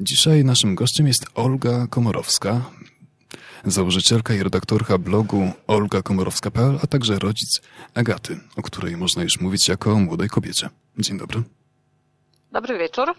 [0.00, 2.70] Dzisiaj naszym gościem jest Olga Komorowska,
[3.64, 7.60] założycielka i redaktorka blogu olgakomorowska.pl, a także rodzic
[7.94, 10.70] Agaty, o której można już mówić jako o młodej kobiecie.
[10.98, 11.42] Dzień dobry.
[12.52, 13.14] Dobry wieczór.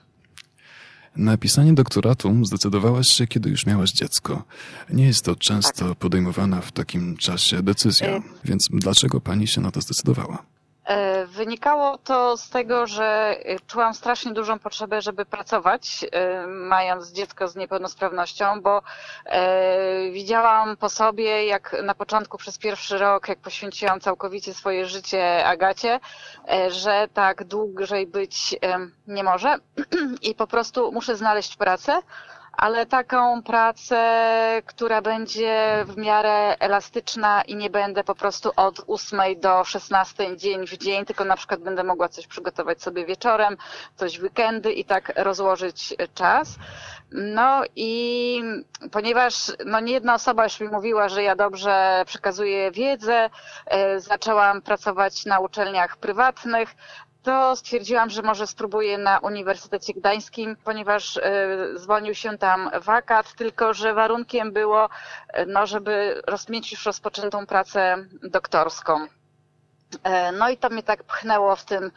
[1.15, 4.44] Na pisanie doktoratu zdecydowałaś się, kiedy już miałaś dziecko.
[4.89, 5.97] Nie jest to często tak.
[5.97, 10.46] podejmowana w takim czasie decyzja, więc dlaczego pani się na to zdecydowała?
[10.88, 13.35] E, wynikało to z tego, że
[13.67, 18.81] czułam strasznie dużą potrzebę, żeby pracować, e, mając dziecko z niepełnosprawnością, bo
[19.25, 25.45] e, widziałam po sobie, jak na początku przez pierwszy rok, jak poświęciłam całkowicie swoje życie
[25.45, 25.99] Agacie,
[26.70, 28.55] że tak dłużej być
[29.08, 29.55] nie może
[30.30, 31.99] i po prostu muszę znaleźć pracę
[32.57, 34.02] ale taką pracę,
[34.66, 40.67] która będzie w miarę elastyczna i nie będę po prostu od 8 do 16 dzień
[40.67, 43.57] w dzień, tylko na przykład będę mogła coś przygotować sobie wieczorem,
[43.95, 46.55] coś w weekendy i tak rozłożyć czas.
[47.11, 48.41] No i
[48.91, 53.30] ponieważ no nie jedna osoba już mi mówiła, że ja dobrze przekazuję wiedzę,
[53.66, 56.75] e, zaczęłam pracować na uczelniach prywatnych,
[57.28, 61.22] to stwierdziłam, że może spróbuję na Uniwersytecie Gdańskim, ponieważ e,
[61.75, 64.89] zwolnił się tam wakat, tylko że warunkiem było,
[65.28, 69.08] e, no, żeby mieć już rozpoczętą pracę doktorską.
[70.03, 71.92] E, no i to mnie tak pchnęło w tym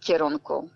[0.00, 0.68] kierunku.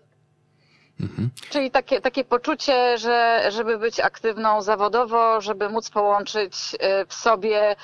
[1.01, 1.31] Mhm.
[1.51, 7.77] Czyli takie, takie poczucie, że żeby być aktywną zawodowo, żeby móc połączyć y, w sobie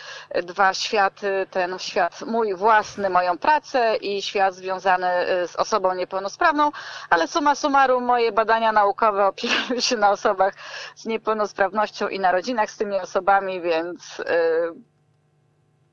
[0.43, 5.07] dwa światy, ten świat mój własny, moją pracę i świat związany
[5.43, 6.71] y, z osobą niepełnosprawną,
[7.11, 10.55] ale suma summarum moje badania naukowe opierają się na osobach
[10.97, 14.25] z niepełnosprawnością i na rodzinach z tymi osobami, więc yy,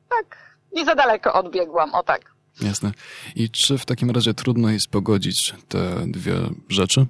[0.09, 0.37] tak,
[0.71, 2.30] nie za daleko odbiegłam, o tak.
[2.61, 2.91] Jasne.
[3.35, 6.35] I czy w takim razie trudno jest pogodzić te dwie
[6.69, 7.05] rzeczy?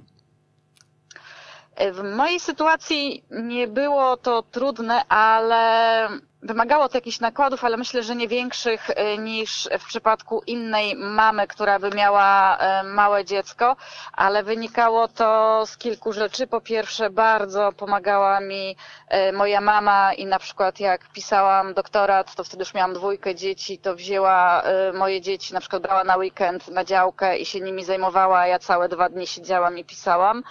[1.92, 6.08] W mojej sytuacji nie było to trudne, ale
[6.42, 11.46] wymagało to jakichś nakładów, ale myślę, że nie większych e, niż w przypadku innej mamy,
[11.46, 13.76] która by miała e, małe dziecko,
[14.12, 16.46] ale wynikało to z kilku rzeczy.
[16.46, 18.76] Po pierwsze, bardzo pomagała mi
[19.08, 23.78] e, moja mama i na przykład jak pisałam doktorat, to wtedy już miałam dwójkę dzieci,
[23.78, 24.62] to wzięła
[24.94, 28.88] moje dzieci, na przykład brała na weekend na działkę i się nimi zajmowała, ja całe
[28.88, 30.42] dwa dni siedziałam i pisałam.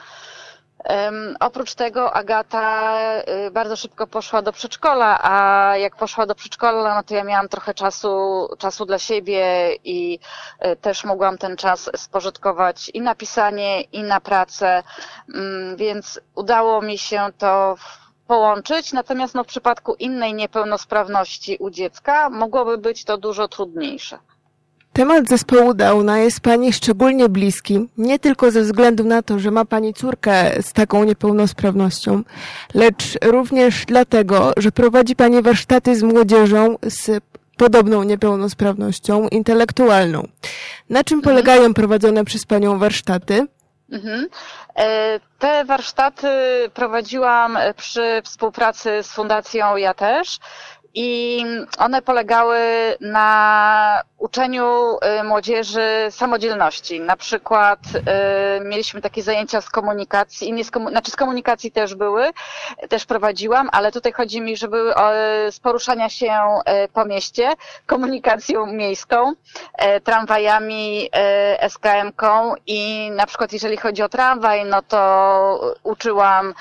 [1.40, 2.92] Oprócz tego Agata
[3.48, 7.50] y, bardzo szybko poszła do przedszkola, a jak poszła do przedszkola, no to ja miałam
[7.50, 10.20] trochę czasu, czasu dla siebie i
[10.66, 14.84] y, też mogłam ten czas spożytkować i na pisanie, i na pracę,
[15.34, 17.76] um, więc udało mi się to
[18.28, 24.20] połączyć, natomiast no, w przypadku innej niepełnosprawności u dziecka mogłoby być to dużo trudniejsze.
[24.94, 29.66] Temat zespołu Downa jest Pani szczególnie bliski, nie tylko ze względu na to, że ma
[29.66, 32.24] Pani córkę z taką niepełnosprawnością,
[32.74, 37.24] lecz również dlatego, że prowadzi Pani warsztaty z młodzieżą z
[37.58, 40.28] podobną niepełnosprawnością intelektualną.
[40.90, 41.22] Na czym mhm.
[41.22, 43.48] polegają prowadzone przez Panią warsztaty?
[43.92, 44.28] Mhm.
[44.76, 46.28] E, te warsztaty
[46.74, 50.40] prowadziłam przy współpracy z Fundacją Ja też
[50.94, 51.44] i
[51.78, 52.60] one polegały
[53.02, 57.00] na uczeniu y, młodzieży samodzielności.
[57.00, 57.80] Na przykład
[58.60, 62.30] y, mieliśmy takie zajęcia z komunikacji, innej z, komu znaczy z komunikacji też były,
[62.90, 64.94] też prowadziłam, ale tutaj chodzi mi, żeby
[65.52, 67.54] z poruszania się y, po mieście,
[67.86, 69.34] komunikacją miejską,
[70.04, 71.10] tramwajami,
[71.70, 76.54] SKM-ką i na przykład jeżeli chodzi o tramwaj, no to uczyłam,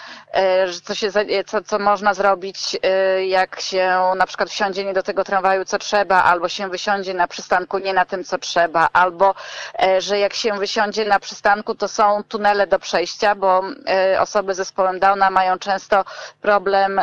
[0.84, 1.10] co, się,
[1.46, 2.78] co, co można zrobić,
[3.26, 7.28] jak się na przykład wsiądzie nie do tego tramwaju, co trzeba, albo się wysiądzie na
[7.50, 9.34] przystanku nie na tym, co trzeba, albo
[9.82, 14.54] e, że jak się wysiądzie na przystanku, to są tunele do przejścia, bo e, osoby
[14.54, 16.04] z zespołem Downa mają często
[16.40, 17.00] problem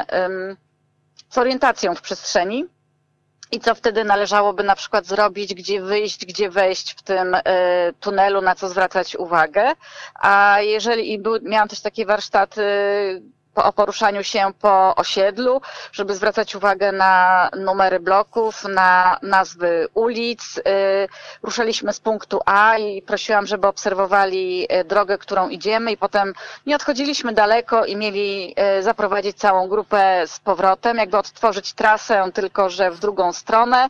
[1.29, 2.65] z orientacją w przestrzeni.
[3.51, 7.41] I co wtedy należałoby na przykład zrobić, gdzie wyjść, gdzie wejść w tym y,
[7.99, 9.73] tunelu, na co zwracać uwagę.
[10.15, 12.61] A jeżeli i był, miałam też takie warsztaty
[13.63, 15.61] o poruszaniu się po osiedlu,
[15.91, 20.57] żeby zwracać uwagę na numery bloków, na nazwy ulic.
[20.57, 20.61] Y,
[21.43, 26.33] ruszaliśmy z punktu A i prosiłam, żeby obserwowali y, drogę, którą idziemy i potem
[26.65, 32.69] nie odchodziliśmy daleko i mieli y, zaprowadzić całą grupę z powrotem, jakby odtworzyć trasę, tylko
[32.69, 33.87] że w drugą stronę.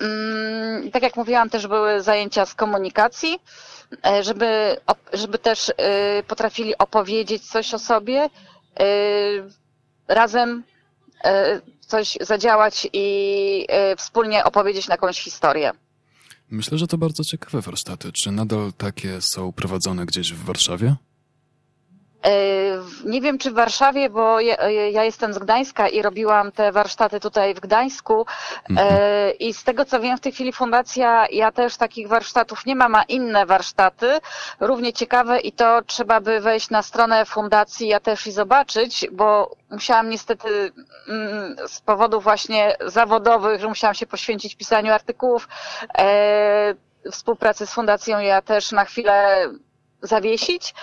[0.00, 3.40] Mm, tak jak mówiłam, też były zajęcia z komunikacji
[4.20, 4.76] żeby,
[5.12, 5.72] żeby też
[6.28, 8.30] potrafili opowiedzieć coś o sobie,
[10.08, 10.62] razem
[11.26, 11.28] y,
[11.80, 15.72] coś zadziałać i y, wspólnie opowiedzieć na jakąś historię.
[16.50, 18.12] Myślę, że to bardzo ciekawe warsztaty.
[18.12, 20.96] Czy nadal takie są prowadzone gdzieś w Warszawie?
[23.04, 27.20] Nie wiem, czy w Warszawie, bo ja, ja jestem z Gdańska i robiłam te warsztaty
[27.20, 28.26] tutaj w Gdańsku.
[28.70, 28.98] Mhm.
[29.38, 32.88] I z tego co wiem, w tej chwili fundacja, ja też takich warsztatów nie ma,
[32.88, 34.18] ma inne warsztaty,
[34.60, 39.56] równie ciekawe i to trzeba by wejść na stronę fundacji, ja też i zobaczyć, bo
[39.70, 40.72] musiałam niestety
[41.08, 45.48] mm, z powodów właśnie zawodowych, że musiałam się poświęcić pisaniu artykułów,
[45.98, 46.74] e,
[47.10, 49.48] współpracy z fundacją ja też na chwilę
[50.06, 50.74] zawiesić.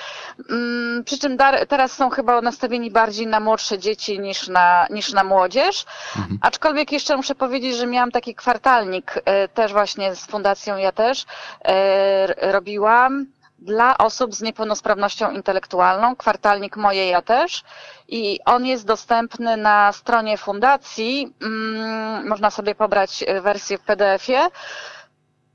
[0.49, 1.37] Mm, przy czym
[1.67, 5.85] teraz są chyba nastawieni bardziej na młodsze dzieci niż na, niż na młodzież.
[6.17, 6.39] Mhm.
[6.41, 11.25] Aczkolwiek jeszcze muszę powiedzieć, że miałam taki kwartalnik e, też właśnie z fundacją ja też
[11.65, 13.25] e, robiłam
[13.59, 17.63] dla osób z niepełnosprawnością intelektualną, kwartalnik moje ja też.
[18.07, 21.33] I on jest dostępny na stronie fundacji.
[21.41, 24.47] Mm, można sobie pobrać wersję w PDF-ie.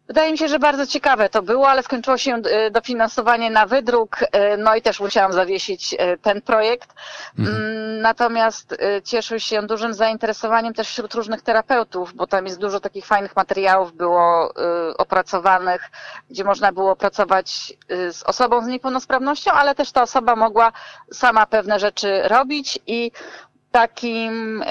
[0.09, 4.17] Wydaje mi się, że bardzo ciekawe to było, ale skończyło się e, dofinansowanie na wydruk,
[4.33, 6.95] e, no i też musiałam zawiesić e, ten projekt.
[7.39, 7.57] Mhm.
[7.57, 13.07] Mm, natomiast cieszył się dużym zainteresowaniem też wśród różnych terapeutów, bo tam jest dużo takich
[13.07, 14.55] fajnych materiałów było
[14.99, 15.91] opracowanych,
[16.31, 17.73] gdzie można było pracować
[18.11, 20.73] z osobą z niepełnosprawnością, ale też ta osoba mogła
[21.13, 23.11] sama pewne rzeczy robić i
[23.73, 24.65] takim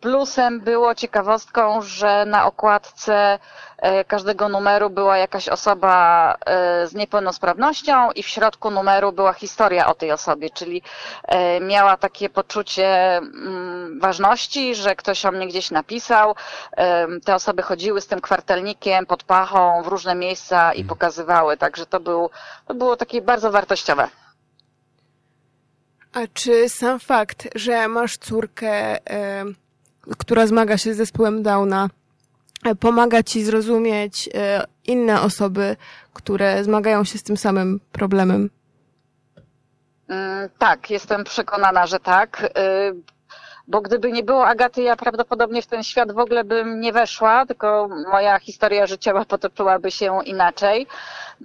[0.00, 3.38] Plusem było ciekawostką, że na okładce
[3.78, 9.86] e, każdego numeru była jakaś osoba e, z niepełnosprawnością i w środku numeru była historia
[9.86, 10.82] o tej osobie, czyli
[11.24, 16.34] e, miała takie poczucie mm, ważności, że ktoś o mnie gdzieś napisał.
[17.24, 20.88] Te osoby chodziły z tym kwartelnikiem pod pachą w różne miejsca i mhm.
[20.88, 22.30] pokazywały, także to, był,
[22.66, 24.08] to było takie bardzo wartościowe.
[26.12, 28.98] A czy sam fakt, że masz córkę
[30.18, 31.88] która zmaga się z zespołem Downa,
[32.64, 35.76] e, pomaga ci zrozumieć e, inne osoby,
[36.12, 38.50] które zmagają się z tym samym problemem?
[40.08, 42.42] Mm, tak, jestem przekonana, że tak.
[42.42, 42.92] E,
[43.68, 47.46] bo gdyby nie było Agaty, ja prawdopodobnie w ten świat w ogóle bym nie weszła,
[47.46, 50.86] tylko moja historia życiowa potoczyłaby się inaczej.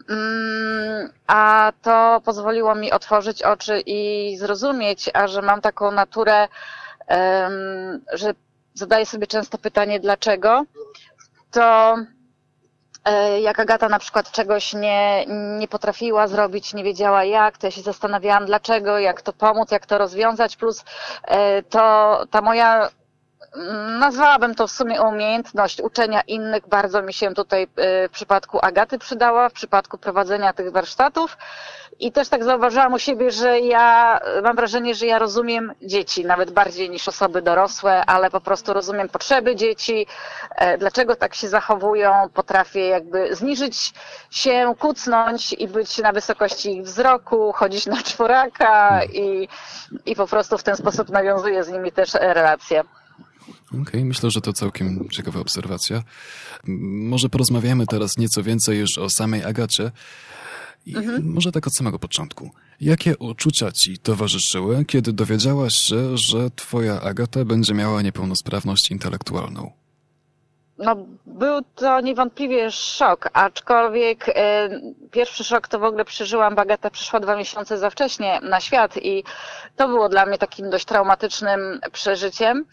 [0.10, 6.48] Mm, a to pozwoliło mi otworzyć oczy i zrozumieć, a że mam taką naturę,
[8.14, 8.34] że
[8.74, 10.64] zadaję sobie często pytanie dlaczego,
[11.52, 11.96] to
[13.06, 15.26] e, jak Agata na przykład czegoś nie,
[15.60, 19.86] nie potrafiła zrobić, nie wiedziała jak, to ja się zastanawiałam dlaczego, jak to pomóc, jak
[19.86, 20.84] to rozwiązać, plus
[21.24, 22.90] e, to ta moja
[24.00, 26.68] nazwałabym to w sumie umiejętność uczenia innych.
[26.68, 31.38] Bardzo mi się tutaj e, w przypadku Agaty przydała, w przypadku prowadzenia tych warsztatów.
[32.00, 36.52] I też tak zauważyłam u siebie, że ja mam wrażenie, że ja rozumiem dzieci, nawet
[36.52, 40.08] bardziej niż osoby dorosłe, ale po prostu rozumiem potrzeby dzieci,
[40.56, 43.94] e, dlaczego tak się zachowują, potrafię jakby zniżyć
[44.32, 49.48] się, kucnąć i być na wysokości ich wzroku, chodzić na czworaka i,
[50.06, 52.84] i po prostu w ten sposób nawiązuję z nimi też relacje.
[53.68, 56.04] Okej, okay, myślę, że to całkiem ciekawa obserwacja.
[56.84, 59.92] Może porozmawiamy teraz nieco więcej już o samej Agacie.
[60.86, 61.34] I mhm.
[61.34, 62.52] może tak od samego początku.
[62.82, 69.72] Jakie uczucia ci towarzyszyły, kiedy dowiedziałaś się, że twoja Agata będzie miała niepełnosprawność intelektualną?
[70.78, 70.96] No,
[71.26, 74.34] był to niewątpliwie szok, aczkolwiek y,
[75.12, 79.24] pierwszy szok to w ogóle przeżyłam, Bagata przyszła dwa miesiące za wcześnie na świat i
[79.76, 82.66] to było dla mnie takim dość traumatycznym przeżyciem.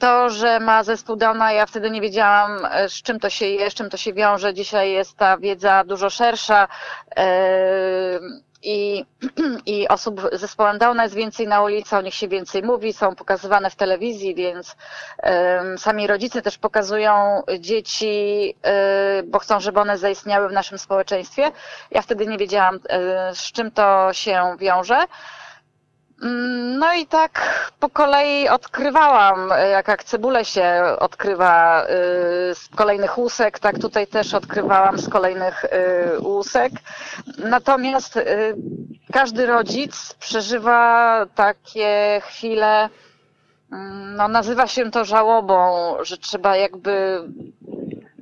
[0.00, 3.70] To, że ma zespół Downa, ja wtedy nie wiedziałam, e, z czym to się je,
[3.70, 4.54] z czym to się wiąże.
[4.54, 6.68] Dzisiaj jest ta wiedza dużo szersza
[8.62, 9.04] i,
[9.66, 13.14] i osób z zespołem Downa jest więcej na ulicy, o nich się więcej mówi, są
[13.14, 14.76] pokazywane w telewizji, więc
[15.22, 21.52] um, sami rodzice też pokazują dzieci, um, bo chcą, żeby one zaistniały w naszym społeczeństwie.
[21.90, 25.04] Ja wtedy nie wiedziałam, um, z czym to się wiąże.
[26.78, 27.40] No i tak
[27.80, 31.86] po kolei odkrywałam, jak, jak cebulę się odkrywa y,
[32.54, 35.68] z kolejnych łusek, tak tutaj też odkrywałam z kolejnych y,
[36.20, 36.72] łusek.
[37.38, 38.56] Natomiast y,
[39.12, 42.88] każdy rodzic przeżywa takie chwile,
[43.72, 47.22] mm, no nazywa się to żałobą, że trzeba jakby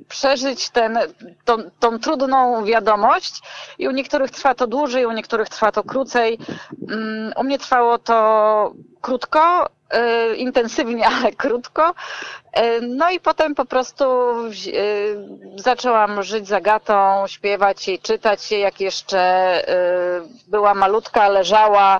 [0.09, 0.99] przeżyć ten,
[1.45, 3.41] tą, tą trudną wiadomość
[3.77, 6.39] i u niektórych trwa to dłużej, u niektórych trwa to krócej.
[6.89, 9.69] Mm, u mnie trwało to krótko,
[10.35, 11.89] intensywnie, ale krótko.
[11.89, 14.05] Y, no i potem po prostu
[14.67, 19.17] y, zaczęłam żyć z Agatą, śpiewać jej, czytać jej, jak jeszcze
[20.47, 21.99] była malutka, leżała,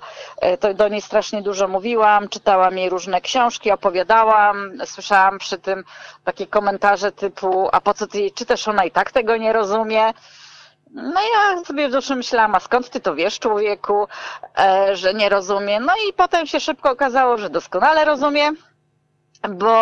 [0.60, 5.84] to do niej strasznie dużo mówiłam, czytałam jej różne książki, opowiadałam, słyszałam przy tym
[6.24, 10.14] takie komentarze typu, a po co ty jej czytasz, ona i tak tego nie rozumie.
[11.04, 14.08] No ja sobie w duszy myślałam, a skąd ty to wiesz, człowieku,
[14.58, 15.80] e, że nie rozumie.
[15.80, 18.52] No i potem się szybko okazało, że doskonale rozumie
[19.50, 19.76] bo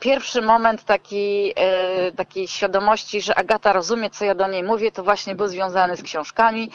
[0.00, 5.02] pierwszy moment taki, e, takiej świadomości, że Agata rozumie, co ja do niej mówię, to
[5.02, 6.70] właśnie był związany z książkami.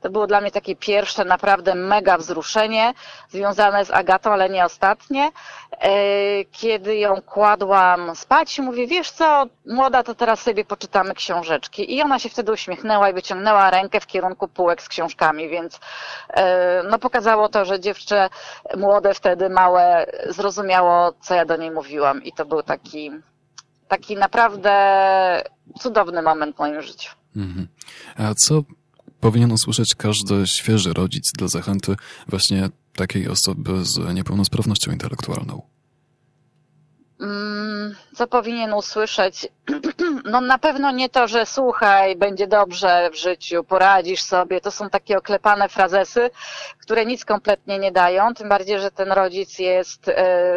[0.00, 2.94] To było dla mnie takie pierwsze naprawdę mega wzruszenie,
[3.28, 5.30] związane z Agatą, ale nie ostatnie.
[5.80, 5.90] E,
[6.52, 11.96] kiedy ją kładłam spać, mówię, wiesz co, młoda, to teraz sobie poczytamy książeczki.
[11.96, 15.80] I ona się wtedy uśmiechnęła i wyciągnęła rękę w kierunku półek z książkami, więc
[16.34, 18.28] e, no pokazało to, że dziewczę
[18.76, 23.10] młode wtedy, małe, zrozumiało, co ja do niej mówiłam i to był taki,
[23.88, 24.72] taki naprawdę
[25.80, 27.10] cudowny moment w moim życiu.
[27.36, 27.68] Mhm.
[28.16, 28.62] A co
[29.20, 31.96] powinien usłyszeć każdy świeży rodzic dla zachęty
[32.28, 35.71] właśnie takiej osoby z niepełnosprawnością intelektualną?
[37.22, 39.48] Mm, co powinien usłyszeć?
[40.24, 44.60] No na pewno nie to, że słuchaj, będzie dobrze w życiu, poradzisz sobie.
[44.60, 46.30] To są takie oklepane frazesy,
[46.80, 48.34] które nic kompletnie nie dają.
[48.34, 50.14] Tym bardziej, że ten rodzic jest e,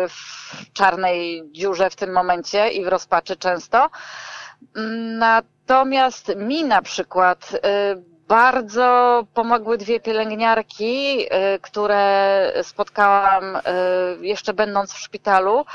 [0.08, 3.90] w czarnej dziurze w tym momencie i w rozpaczy często.
[5.20, 7.96] Natomiast mi na przykład e,
[8.28, 13.58] bardzo pomogły dwie pielęgniarki, e, które spotkałam
[14.22, 15.66] jeszcze będąc w szpitalu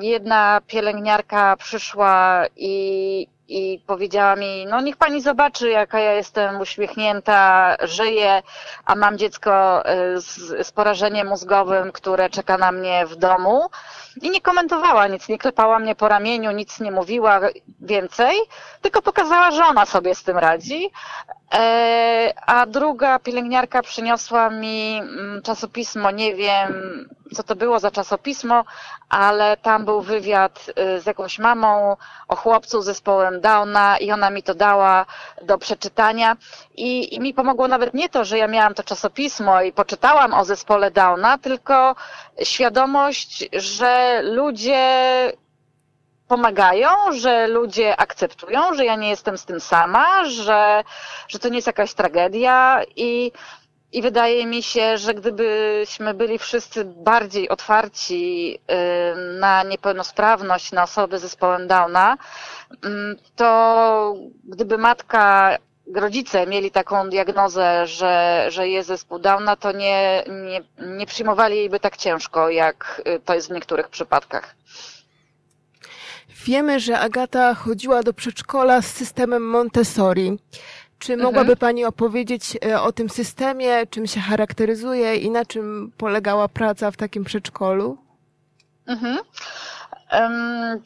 [0.00, 7.76] jedna pielęgniarka przyszła i, i powiedziała mi, no niech pani zobaczy, jaka ja jestem uśmiechnięta,
[7.82, 8.42] żyję,
[8.84, 9.82] a mam dziecko
[10.16, 13.70] y, z, z porażeniem mózgowym, które czeka na mnie w domu.
[14.22, 17.40] I nie komentowała nic, nie klepała mnie po ramieniu, nic nie mówiła
[17.80, 18.36] więcej,
[18.82, 20.90] tylko pokazała, że ona sobie z tym radzi.
[21.54, 28.64] E, a druga pielęgniarka przyniosła mi mm, czasopismo, nie wiem co to było za czasopismo,
[29.08, 31.96] ale tam był wywiad y, z jakąś mamą
[32.28, 35.06] o chłopcu z zespołem Downa i ona mi to dała
[35.42, 36.36] do przeczytania.
[36.76, 40.44] I, i mi pomogło nawet nie to, że ja miałam to czasopismo i poczytałam o
[40.44, 41.94] zespole Downa, tylko
[42.42, 44.90] świadomość, że ludzie
[46.30, 50.84] pomagają, że ludzie akceptują, że ja nie jestem z tym sama, że,
[51.28, 53.32] że to nie jest jakaś tragedia i,
[53.92, 58.58] i wydaje mi się, że gdybyśmy byli wszyscy bardziej otwarci
[59.40, 62.16] na niepełnosprawność, na osoby z zespołem Downa,
[63.36, 65.56] to gdyby matka
[65.94, 71.70] rodzice mieli taką diagnozę, że, że jest zespół Downa, to nie, nie, nie przyjmowali jej
[71.70, 74.54] by tak ciężko, jak y, to jest w niektórych przypadkach.
[76.44, 80.38] Wiemy, że Agata chodziła do przedszkola z systemem Montessori.
[81.00, 81.26] Czy mhm.
[81.26, 86.90] mogłaby Pani opowiedzieć e, o tym systemie, czym się charakteryzuje i na czym polegała praca
[86.90, 87.98] w takim przedszkolu?
[88.86, 89.18] Mhm.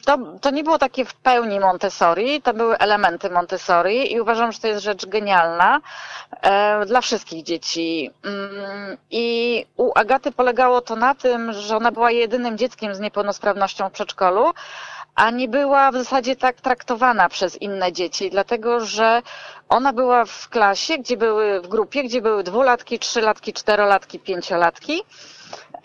[0.05, 4.59] To, to nie było takie w pełni Montessori, to były elementy Montessori i uważam, że
[4.59, 5.81] to jest rzecz genialna
[6.41, 8.11] e, dla wszystkich dzieci.
[8.23, 13.89] Mm, I u Agaty polegało to na tym, że ona była jedynym dzieckiem z niepełnosprawnością
[13.89, 14.53] w przedszkolu,
[15.15, 19.21] a nie była w zasadzie tak traktowana przez inne dzieci, dlatego że
[19.69, 25.01] ona była w klasie, gdzie były w grupie, gdzie były dwulatki, trzylatki, czterolatki, pięciolatki.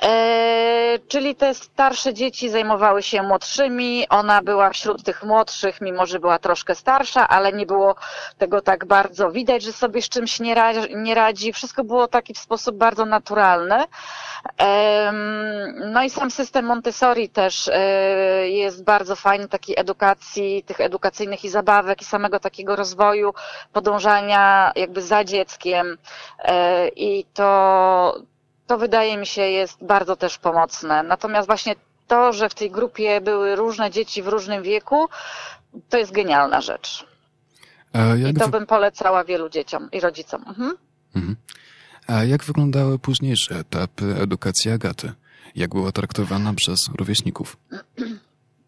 [0.02, 6.20] E, czyli te starsze dzieci zajmowały się młodszymi, ona była wśród tych młodszych, mimo że
[6.20, 7.94] była troszkę starsza, ale nie było
[8.38, 10.96] tego tak bardzo widać, że sobie z czymś nie radzi.
[10.96, 11.52] Nie radzi.
[11.52, 13.84] Wszystko było taki w sposób bardzo naturalny.
[15.92, 17.80] No i sam system Montessori też e,
[18.48, 23.34] jest bardzo fajny, takiej edukacji, tych edukacyjnych i zabawek i samego takiego rozwoju,
[23.72, 25.98] podążania jakby za dzieckiem
[26.38, 28.14] e, i to,
[28.70, 31.02] to wydaje mi się jest bardzo też pomocne.
[31.02, 31.74] Natomiast właśnie
[32.08, 35.08] to, że w tej grupie były różne dzieci w różnym wieku,
[35.88, 37.06] to jest genialna rzecz.
[38.30, 40.44] I to bym polecała wielu dzieciom i rodzicom.
[40.46, 40.76] Mhm.
[41.16, 41.36] Mhm.
[42.06, 45.12] A jak wyglądały późniejsze etapy edukacji Agaty?
[45.54, 47.56] Jak była traktowana przez rówieśników?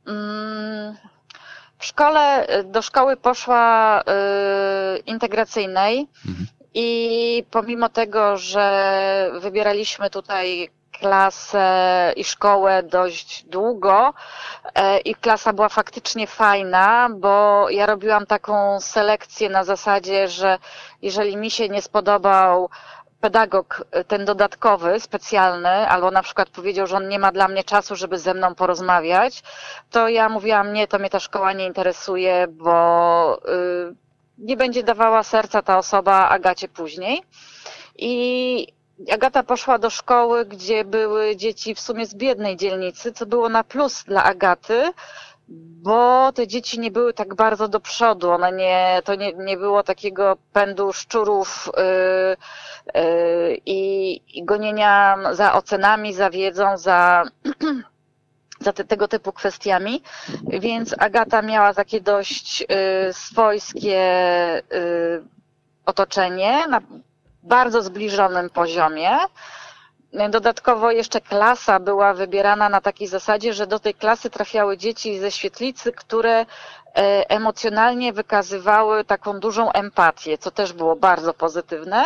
[0.07, 0.97] Mm,
[1.79, 4.05] w szkole, do szkoły poszła y,
[4.99, 6.47] integracyjnej mhm.
[6.75, 14.15] I pomimo tego, że wybieraliśmy tutaj klasę i szkołę dość długo
[14.67, 20.59] y, i klasa była faktycznie fajna, bo ja robiłam taką selekcję na zasadzie, że
[21.03, 22.71] jeżeli mi się nie spodobał
[23.21, 27.65] pedagog y, ten dodatkowy, specjalny, albo na przykład powiedział, że on nie ma dla mnie
[27.65, 29.43] czasu, żeby ze mną porozmawiać,
[29.91, 33.95] to ja mówiłam, nie, to mnie ta szkoła nie interesuje, bo y,
[34.43, 37.23] nie będzie dawała serca ta osoba Agacie później.
[37.99, 38.67] I
[39.13, 43.65] Agata poszła do szkoły, gdzie były dzieci w sumie z biednej dzielnicy, co było na
[43.65, 44.93] plus dla Agaty,
[45.83, 48.31] bo te dzieci nie były tak bardzo do przodu.
[48.31, 56.15] One nie, to nie, nie było takiego pędu szczurów yy, yy, i, gonienia za ocenami,
[56.15, 57.25] za wiedzą, za,
[58.63, 60.03] za te, tego typu kwestiami.
[60.49, 62.67] Więc Agata miała takie dość yy,
[63.13, 64.01] swojskie
[64.71, 65.23] yy,
[65.87, 66.81] otoczenie na
[67.43, 69.11] bardzo zbliżonym poziomie.
[70.13, 75.31] Dodatkowo jeszcze klasa była wybierana na takiej zasadzie, że do tej klasy trafiały dzieci ze
[75.31, 76.45] świetlicy, które e,
[77.31, 82.05] emocjonalnie wykazywały taką dużą empatię, co też było bardzo pozytywne.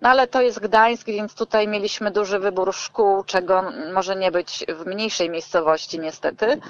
[0.00, 4.64] No ale to jest Gdańsk, więc tutaj mieliśmy duży wybór szkół, czego może nie być
[4.68, 6.60] w mniejszej miejscowości niestety.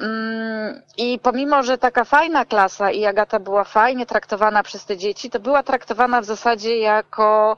[0.00, 5.30] Mm, I pomimo, że taka fajna klasa i Agata była fajnie traktowana przez te dzieci,
[5.30, 7.56] to była traktowana w zasadzie jako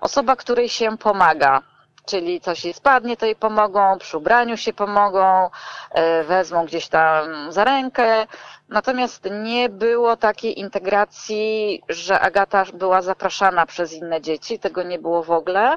[0.00, 1.62] osoba, której się pomaga
[2.06, 5.50] czyli coś jej spadnie, to jej pomogą, przy ubraniu się pomogą,
[5.90, 8.26] e, wezmą gdzieś tam za rękę.
[8.68, 15.22] Natomiast nie było takiej integracji, że Agata była zapraszana przez inne dzieci, tego nie było
[15.22, 15.76] w ogóle.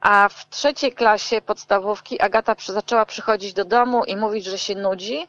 [0.00, 5.28] A w trzeciej klasie podstawówki Agata zaczęła przychodzić do domu i mówić, że się nudzi,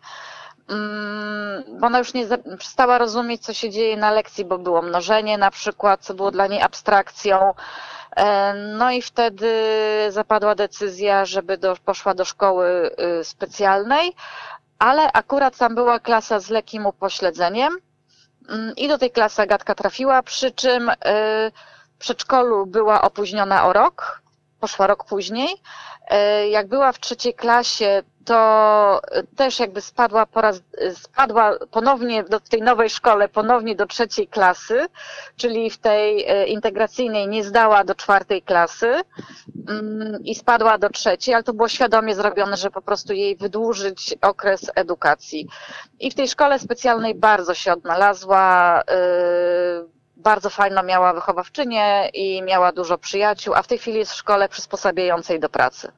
[0.69, 5.37] mm, bo ona już nie przestała rozumieć, co się dzieje na lekcji, bo było mnożenie
[5.37, 7.53] na przykład, co było dla niej abstrakcją.
[8.17, 9.51] E, no i wtedy
[10.09, 14.15] zapadła decyzja, żeby do, poszła do szkoły y, specjalnej,
[14.79, 17.77] ale akurat tam była klasa z lekkim upośledzeniem
[18.49, 20.93] mm, i do tej klasy Agatka trafiła, przy czym y,
[21.95, 24.21] w przedszkolu była opóźniona o rok,
[24.59, 25.55] poszła rok później.
[26.09, 29.01] E, jak była w trzeciej klasie, to
[29.35, 30.61] też jakby spadła po raz,
[30.93, 34.85] spadła ponownie do, w tej nowej szkole, ponownie do trzeciej klasy,
[35.35, 39.01] czyli w tej e, integracyjnej nie zdała do czwartej klasy
[39.69, 44.15] mm, i spadła do trzeciej, ale to było świadomie zrobione, że po prostu jej wydłużyć
[44.21, 45.47] okres edukacji.
[45.99, 52.71] I w tej szkole specjalnej bardzo się odnalazła, e, bardzo fajną miała wychowawczynię i miała
[52.71, 55.91] dużo przyjaciół, a w tej chwili jest w szkole przysposabiającej do pracy.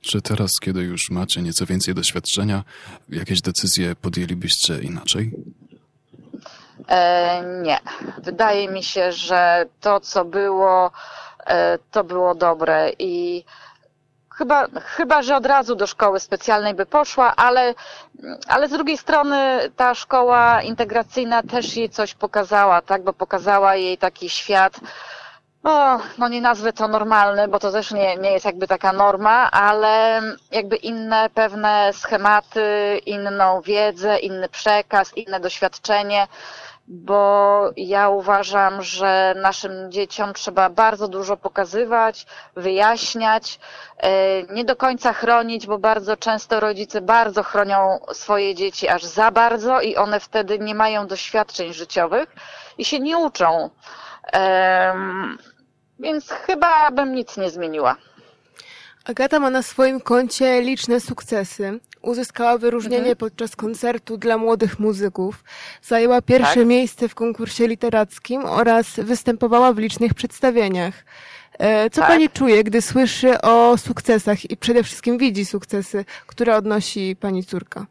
[0.00, 2.64] Czy teraz, kiedy już macie nieco więcej doświadczenia,
[3.08, 5.30] jakieś decyzje podjęlibyście inaczej?
[6.88, 7.78] E, nie.
[8.22, 10.90] Wydaje mi się, że to, co było,
[11.46, 13.44] e, to było dobre i
[14.38, 17.74] chyba, chyba, że od razu do szkoły specjalnej by poszła, ale,
[18.48, 23.98] ale z drugiej strony ta szkoła integracyjna też jej coś pokazała, tak, bo pokazała jej
[23.98, 24.80] taki świat,
[25.64, 29.50] o, no nie nazwę to normalny, bo to też nie, nie jest jakby taka norma,
[29.50, 36.26] ale jakby inne pewne schematy, inną wiedzę, inny przekaz, inne doświadczenie,
[36.90, 43.60] bo ja uważam, że naszym dzieciom trzeba bardzo dużo pokazywać, wyjaśniać,
[43.98, 49.30] e, nie do końca chronić, bo bardzo często rodzice bardzo chronią swoje dzieci aż za
[49.30, 52.34] bardzo i one wtedy nie mają doświadczeń życiowych
[52.78, 53.70] i się nie uczą.
[55.98, 57.96] Więc chyba bym nic nie zmieniła.
[59.08, 61.80] Agata ma na swoim koncie liczne sukcesy.
[62.02, 63.16] Uzyskała wyróżnienie mhm.
[63.16, 65.44] podczas koncertu dla młodych muzyków.
[65.82, 66.66] Zajęła pierwsze tak?
[66.66, 70.94] miejsce w konkursie literackim oraz występowała w licznych przedstawieniach.
[71.58, 72.10] E, co tak?
[72.10, 77.86] pani czuje, gdy słyszy o sukcesach i przede wszystkim widzi sukcesy, które odnosi pani córka?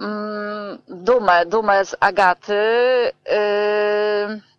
[0.00, 2.62] Mm, dumę, dumę z Agaty.
[3.26, 4.51] Yy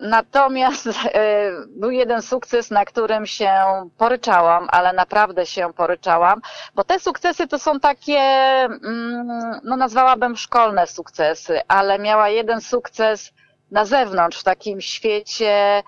[0.00, 3.52] Natomiast e, był jeden sukces, na którym się
[3.98, 6.40] poryczałam, ale naprawdę się poryczałam,
[6.74, 13.32] bo te sukcesy to są takie, mm, no nazwałabym szkolne sukcesy, ale miała jeden sukces
[13.70, 15.82] na zewnątrz, w takim świecie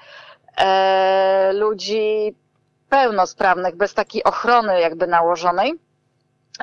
[0.57, 2.35] e, ludzi
[2.89, 5.90] pełnosprawnych, bez takiej ochrony jakby nałożonej.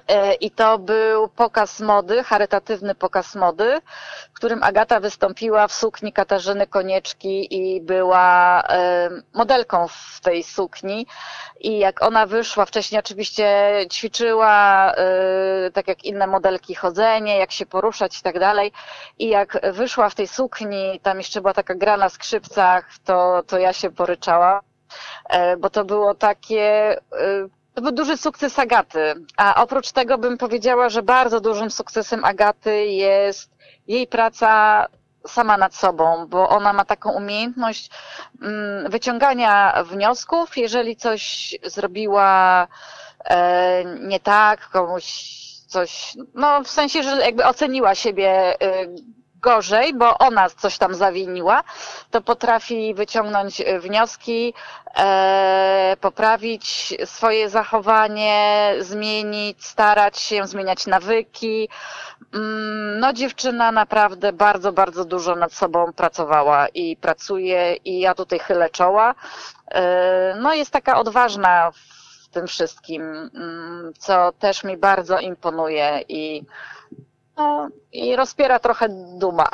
[0.07, 3.81] E, I to był pokaz mody, charytatywny pokaz mody,
[4.29, 11.07] w którym Agata wystąpiła w sukni Katarzyny Konieczki i była e, modelką w tej sukni.
[11.59, 17.65] I jak ona wyszła, wcześniej oczywiście ćwiczyła, e, tak jak inne modelki, chodzenie, jak się
[17.65, 18.71] poruszać i tak dalej.
[19.19, 23.57] I jak wyszła w tej sukni, tam jeszcze była taka gra na skrzypcach, to, to
[23.57, 24.59] ja się poryczałam
[25.59, 26.97] bo to było takie
[27.77, 29.13] to był duży sukces Agaty.
[29.37, 33.51] A oprócz tego bym powiedziała, że bardzo dużym sukcesem Agaty jest
[33.87, 34.85] jej praca
[35.27, 37.89] sama nad sobą, bo ona ma taką umiejętność
[38.41, 42.67] mm, wyciągania wniosków, jeżeli coś zrobiła
[43.25, 45.05] e, nie tak, komuś
[45.67, 48.87] coś, no w sensie, że jakby oceniła siebie e,
[49.47, 51.63] gorzej, bo ona coś tam zawiniła,
[52.11, 54.53] to potrafi wyciągnąć wnioski,
[54.95, 61.69] e, poprawić swoje zachowanie, zmienić, starać się zmieniać nawyki.
[62.33, 68.39] Mm, no, dziewczyna naprawdę bardzo, bardzo dużo nad sobą pracowała i pracuje, i ja tutaj
[68.39, 69.15] chylę czoła.
[69.71, 73.01] E, no, jest taka odważna w tym wszystkim,
[73.35, 76.43] mm, co też mi bardzo imponuje i
[77.37, 78.87] no, i rozpiera trochę
[79.19, 79.47] duma,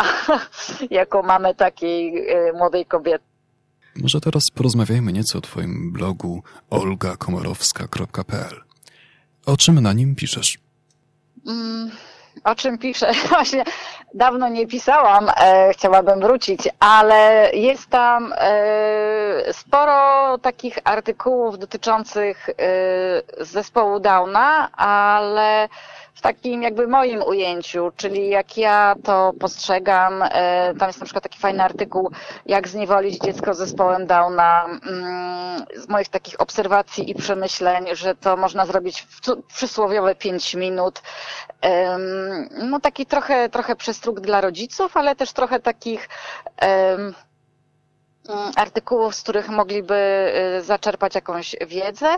[0.90, 3.26] jaką mamy takiej e, młodej kobiety.
[3.96, 8.62] Może teraz porozmawiajmy nieco o Twoim blogu olgakomorowska.pl.
[9.46, 10.58] O czym na nim piszesz?
[11.48, 11.92] Mm,
[12.44, 13.12] o czym piszę?
[13.30, 13.64] Właśnie
[14.14, 22.54] dawno nie pisałam, e, chciałabym wrócić, ale jest tam e, sporo takich artykułów dotyczących e,
[23.46, 25.70] zespołu Downa, ale
[26.14, 31.24] w takim jakby moim ujęciu, czyli jak ja to postrzegam, e, tam jest na przykład
[31.24, 32.12] taki fajny artykuł,
[32.46, 38.38] jak zniewolić dziecko z zespołem Downa, mm, z moich takich obserwacji i przemyśleń, że to
[38.38, 41.02] można zrobić w przysłowiowe 5 minut.
[42.52, 46.10] No taki trochę, trochę przestróg dla rodziców, ale też trochę takich
[48.56, 49.96] artykułów, z których mogliby
[50.58, 52.16] y, zaczerpać jakąś wiedzę,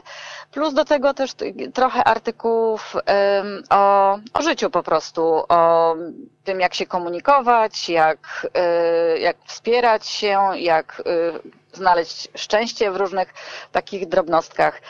[0.51, 1.31] plus do tego też
[1.73, 2.95] trochę artykułów
[3.69, 5.95] o, o życiu po prostu, o
[6.43, 8.47] tym, jak się komunikować, jak,
[9.15, 13.33] y, jak wspierać się, jak y, znaleźć szczęście w różnych
[13.71, 14.81] takich drobnostkach.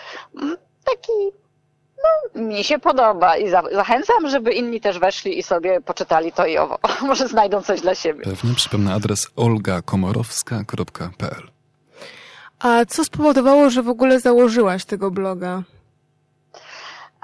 [0.41, 1.44] Mm, taki
[2.35, 6.45] no, mi się podoba i za, zachęcam, żeby inni też weszli i sobie poczytali to
[6.45, 6.79] i owo.
[7.07, 8.23] Może znajdą coś dla siebie.
[8.23, 11.49] Pewnie przypomnę adres olgakomorowska.pl
[12.59, 15.63] A co spowodowało, że w ogóle założyłaś tego bloga?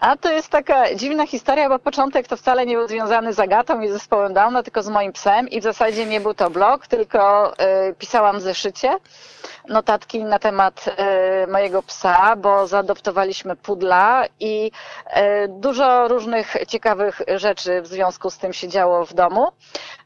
[0.02, 3.82] A to jest taka dziwna historia, bo początek to wcale nie był związany z Agatą
[3.82, 7.54] i zespołem Downa, tylko z moim psem i w zasadzie nie był to blog, tylko
[7.90, 8.98] y, pisałam w zeszycie
[9.68, 14.72] notatki na temat y, mojego psa, bo zaadoptowaliśmy pudla i
[15.08, 19.48] y, dużo różnych ciekawych rzeczy w związku z tym się działo w domu.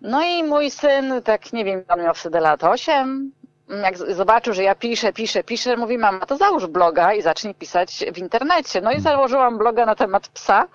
[0.01, 3.31] No i mój syn, tak nie wiem, on miał wtedy lat 8,
[3.69, 8.05] jak zobaczył, że ja piszę, piszę, piszę, mówi mama, to załóż bloga i zacznij pisać
[8.13, 8.81] w internecie.
[8.81, 10.67] No i założyłam bloga na temat psa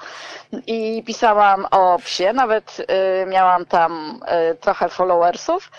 [0.67, 4.21] i pisałam o psie, nawet y, miałam tam
[4.53, 5.71] y, trochę followersów.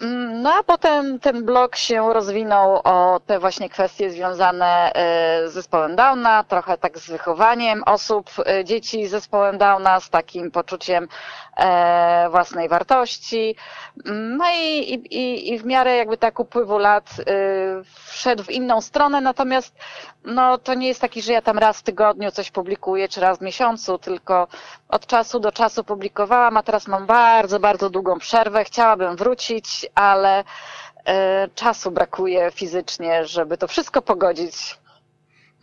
[0.00, 5.52] Mm, no a potem ten blog się rozwinął o te właśnie kwestie związane e, z
[5.52, 8.30] zespołem Downa, trochę tak z wychowaniem osób,
[8.64, 11.08] dzieci z zespołem Downa, z takim poczuciem
[12.30, 13.56] własnej wartości.
[14.06, 17.10] Mm, no i, i, i w miarę jakby tak upływu lat
[18.06, 19.74] wszedł w inną stronę, natomiast
[20.24, 23.38] no to nie jest taki, że ja tam raz w tygodniu coś publikuję, czy raz
[23.38, 24.48] w miesiącu, tylko
[24.88, 28.64] od czasu do czasu publikowałam, a teraz mam bardzo, bardzo długą przerwę.
[28.64, 30.44] Chciałabym wrócić, ale
[31.06, 34.78] e, czasu brakuje fizycznie, żeby to wszystko pogodzić.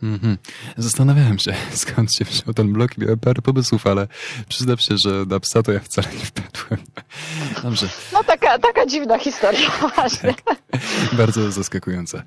[0.04, 0.36] Mm-hmm.
[0.76, 4.08] Zastanawiałem się, skąd się wziął ten blok i miałem parę pomysłów, ale
[4.48, 6.80] przyznam się, że na psa to ja wcale nie wpadłem.
[7.62, 7.88] Dobrze.
[8.12, 10.34] No taka, taka dziwna historia właśnie.
[10.44, 10.80] Tak.
[11.12, 12.22] Bardzo zaskakująca.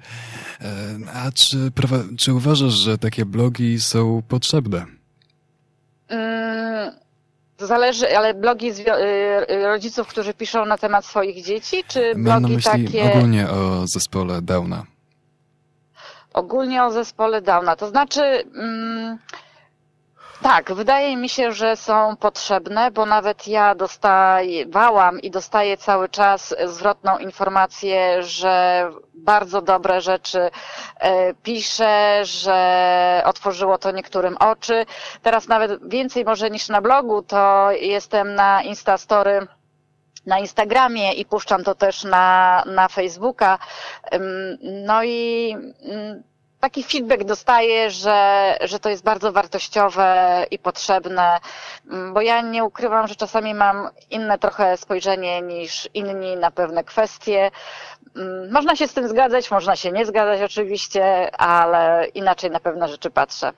[0.62, 1.72] E, a czy,
[2.18, 4.86] czy uważasz, że takie blogi są potrzebne?
[6.08, 6.92] Mm,
[7.58, 12.42] zależy, ale blogi y, y, rodziców, którzy piszą na temat swoich dzieci, czy blogi Mam
[12.42, 13.14] na myśli takie...
[13.14, 14.97] ogólnie o zespole Downa.
[16.38, 17.76] Ogólnie o zespole Downa.
[17.76, 18.22] To znaczy...
[18.56, 19.18] Mm,
[20.42, 26.56] tak, wydaje mi się, że są potrzebne, bo nawet ja dostawałam i dostaję cały czas
[26.66, 30.50] zwrotną informację, że bardzo dobre rzeczy
[31.00, 34.86] e, piszę, że otworzyło to niektórym oczy.
[35.22, 39.48] Teraz nawet więcej może niż na blogu, to jestem na Instastory
[40.28, 43.60] na Instagramie i puszczam to też na, na Facebooka.
[44.62, 46.24] No i mm,
[46.60, 51.38] taki feedback dostaję, że, że to jest bardzo wartościowe i potrzebne,
[51.92, 56.84] mm, bo ja nie ukrywam, że czasami mam inne trochę spojrzenie niż inni na pewne
[56.84, 57.52] kwestie.
[58.16, 62.88] Mm, można się z tym zgadzać, można się nie zgadzać oczywiście, ale inaczej na pewne
[62.88, 63.54] rzeczy patrzę.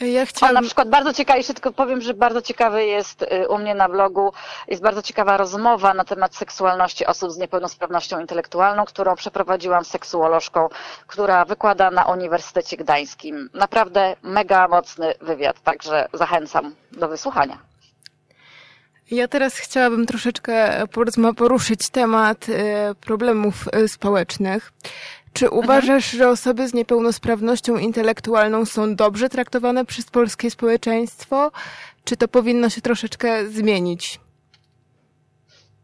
[0.00, 0.54] Ja chciałam...
[0.54, 3.88] na przykład bardzo ciekawy, jeszcze tylko powiem, że bardzo ciekawy jest y, u mnie na
[3.88, 4.32] blogu,
[4.68, 10.68] jest bardzo ciekawa rozmowa na temat seksualności osób z niepełnosprawnością intelektualną, którą przeprowadziłam z seksuolożką,
[11.06, 13.50] która wykłada na Uniwersytecie Gdańskim.
[13.54, 17.70] Naprawdę mega mocny wywiad, także zachęcam do wysłuchania.
[19.10, 20.82] Ja teraz chciałabym troszeczkę
[21.36, 22.54] poruszyć temat y,
[23.00, 24.72] problemów y, społecznych.
[25.32, 25.64] Czy mhm.
[25.64, 31.50] uważasz, że osoby z niepełnosprawnością intelektualną są dobrze traktowane przez polskie społeczeństwo?
[32.04, 34.20] Czy to powinno się troszeczkę zmienić?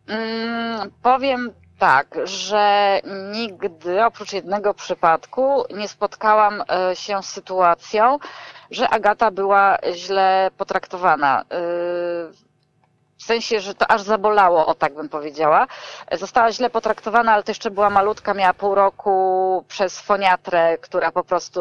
[0.07, 3.01] Mm, powiem tak, że
[3.33, 8.19] nigdy oprócz jednego przypadku nie spotkałam e, się z sytuacją,
[8.71, 11.43] że Agata była źle potraktowana.
[13.19, 15.67] W sensie, że to aż zabolało, o tak bym powiedziała.
[16.13, 21.25] Została źle potraktowana, ale to jeszcze była malutka, miała pół roku przez foniatrę, która po
[21.25, 21.61] prostu,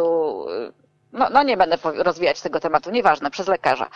[1.13, 3.89] no, no nie będę rozwijać tego tematu, nieważne, przez lekarza.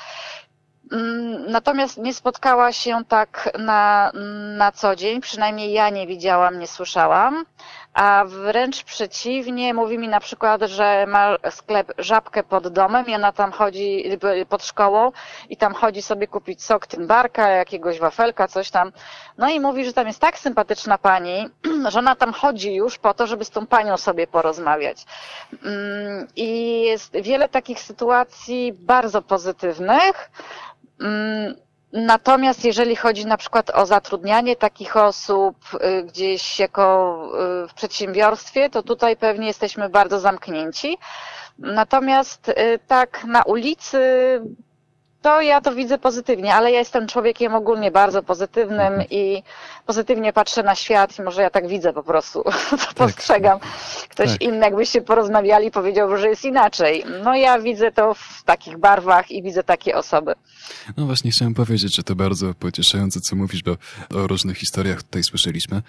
[0.91, 4.11] Mm, natomiast nie spotkała się tak na,
[4.57, 7.45] na co dzień, przynajmniej ja nie widziałam, nie słyszałam
[7.93, 13.31] a wręcz przeciwnie, mówi mi na przykład, że ma sklep Żabkę pod domem i ona
[13.31, 14.03] tam chodzi
[14.49, 15.11] pod szkołą
[15.49, 18.91] i tam chodzi sobie kupić sok tymbarka, jakiegoś wafelka, coś tam.
[19.37, 21.49] No i mówi, że tam jest tak sympatyczna pani,
[21.91, 25.05] że ona tam chodzi już po to, żeby z tą panią sobie porozmawiać.
[25.65, 30.31] Mm, I jest wiele takich sytuacji bardzo pozytywnych.
[31.93, 37.15] Natomiast jeżeli chodzi na przykład o zatrudnianie takich osób y, gdzieś jako
[37.63, 40.97] y, w przedsiębiorstwie, to tutaj pewnie jesteśmy bardzo zamknięci.
[41.59, 43.99] Natomiast y, tak na ulicy
[45.29, 49.07] to ja to widzę pozytywnie, ale ja jestem człowiekiem ogólnie bardzo pozytywnym mhm.
[49.09, 49.43] i
[49.85, 52.93] pozytywnie patrzę na świat i może ja tak widzę po prostu, to tak.
[52.93, 53.59] postrzegam.
[54.09, 54.41] Ktoś tak.
[54.41, 57.03] inny jakbyście porozmawiali powiedział, że jest inaczej.
[57.23, 60.33] No ja widzę to w takich barwach i widzę takie osoby.
[60.97, 63.71] No właśnie chciałem powiedzieć, że to bardzo pocieszające, co mówisz, bo
[64.15, 65.81] o różnych historiach tutaj słyszeliśmy.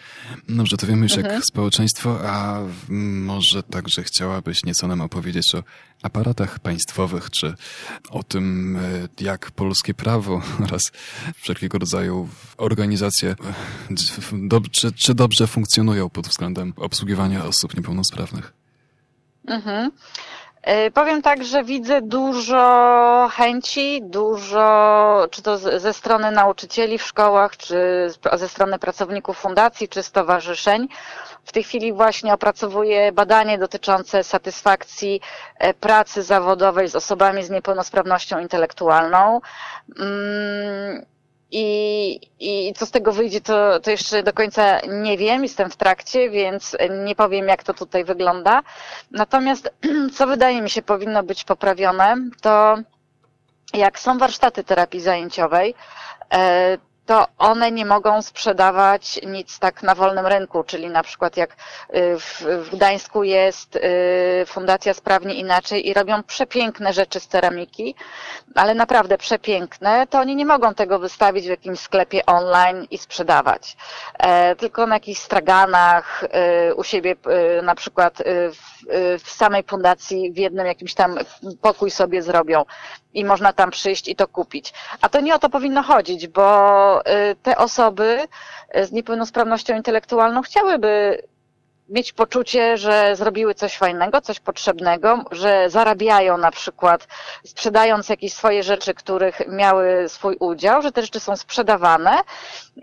[0.49, 1.35] No, że to wiemy już mhm.
[1.35, 5.63] jak społeczeństwo, a może także chciałabyś nieco nam opowiedzieć o
[6.03, 7.55] aparatach państwowych, czy
[8.11, 10.93] o tym, e, jak polskie prawo oraz
[11.37, 18.53] wszelkiego rodzaju organizacje, e, czy, czy dobrze funkcjonują pod względem obsługiwania osób niepełnosprawnych.
[19.47, 19.91] Mhm.
[20.63, 27.57] E, powiem tak, że widzę dużo chęci, dużo, czy to ze strony nauczycieli w szkołach,
[27.57, 27.77] czy
[28.33, 30.89] ze strony pracowników fundacji, czy stowarzyszeń.
[31.45, 35.21] W tej chwili właśnie opracowuję badanie dotyczące satysfakcji
[35.59, 39.41] e, pracy zawodowej z osobami z niepełnosprawnością intelektualną.
[39.99, 41.07] Mm,
[41.53, 45.77] i, I co z tego wyjdzie, to, to jeszcze do końca nie wiem, jestem w
[45.77, 48.63] trakcie, więc nie powiem, jak to tutaj wygląda.
[49.11, 49.73] Natomiast,
[50.17, 52.77] co wydaje mi się powinno być poprawione, to
[53.75, 55.75] jak są warsztaty terapii zajęciowej,
[56.33, 56.79] e,
[57.11, 61.57] to one nie mogą sprzedawać nic tak na wolnym rynku, czyli na przykład jak y,
[62.19, 63.81] w, Gdańsku jest y,
[64.47, 67.95] Fundacja Sprawnie Inaczej i robią przepiękne rzeczy z ceramiki,
[68.55, 73.77] ale naprawdę przepiękne, to oni nie mogą tego wystawić w jakimś sklepie online i sprzedawać.
[74.19, 76.25] E, tylko na jakichś straganach,
[76.69, 77.17] y, u siebie
[77.63, 78.85] na przykład w,
[79.25, 81.19] w samej fundacji w jednym jakimś tam
[81.61, 82.65] pokój sobie zrobią
[83.15, 84.73] i można tam przyjść i to kupić.
[85.01, 87.00] A to nie o to powinno chodzić, bo
[87.43, 88.19] te osoby
[88.77, 91.23] y, z niepełnosprawnością intelektualną chciałyby
[91.91, 97.09] mieć poczucie, że zrobiły coś fajnego, coś potrzebnego, że zarabiają na przykład
[97.47, 102.19] sprzedając jakieś swoje rzeczy, których miały swój udział, że te rzeczy są sprzedawane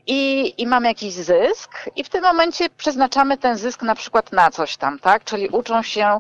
[0.08, 4.52] i, i mamy jakiś zysk i w tym momencie przeznaczamy ten zysk na przykład na
[4.52, 5.24] coś tam, tak?
[5.24, 6.20] Czyli uczą się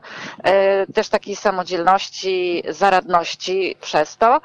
[0.89, 4.41] y, też takiej samodzielności, zaradności przez to.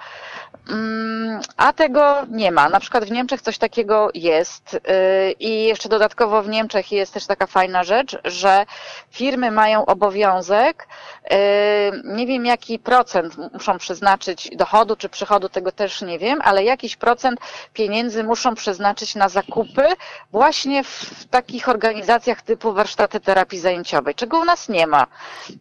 [0.69, 2.69] Mm, a tego nie ma.
[2.69, 4.81] Na przykład w Niemczech coś takiego jest y,
[5.33, 8.67] i jeszcze dodatkowo w Niemczech jest też taka fajna rzecz, że
[9.11, 10.89] firmy mają obowiązek,
[11.25, 11.37] y,
[12.05, 16.97] nie wiem jaki procent muszą przeznaczyć dochodu czy przychodu, tego też nie wiem, ale jakiś
[16.97, 17.41] procent
[17.73, 19.83] pieniędzy muszą przeznaczyć na zakupy
[20.31, 25.07] właśnie w takich organizacjach typu warsztaty terapii zajęciowej, czego u nas nie ma.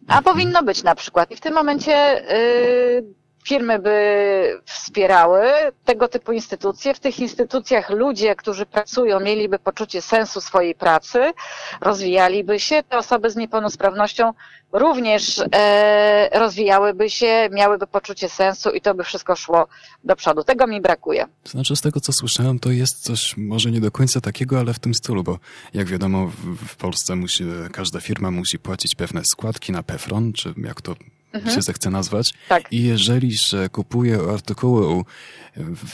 [0.08, 1.30] A powinno być na przykład.
[1.30, 5.42] I w tym momencie y, firmy by wspierały
[5.84, 6.94] tego typu instytucje.
[6.94, 11.32] W tych instytucjach ludzie, którzy pracują, mieliby poczucie sensu swojej pracy,
[11.80, 12.82] rozwijaliby się.
[12.88, 14.32] Te osoby z niepełnosprawnością
[14.72, 19.66] również e, rozwijałyby się, miałyby poczucie sensu i to by wszystko szło
[20.04, 20.44] do przodu.
[20.44, 21.26] Tego mi brakuje.
[21.44, 24.78] Znaczy, z tego co słyszałem, to jest coś może nie do końca takiego, ale w
[24.78, 25.38] tym stylu, bo
[25.74, 30.54] jak wiadomo, w, w Polsce musi, każda firma musi płacić pewne składki na PEFRON, czy
[30.56, 30.94] jak to
[31.32, 31.54] mhm.
[31.54, 32.34] się zechce nazwać.
[32.48, 32.72] Tak.
[32.72, 35.04] I jeżeli że kupuje artykuły u,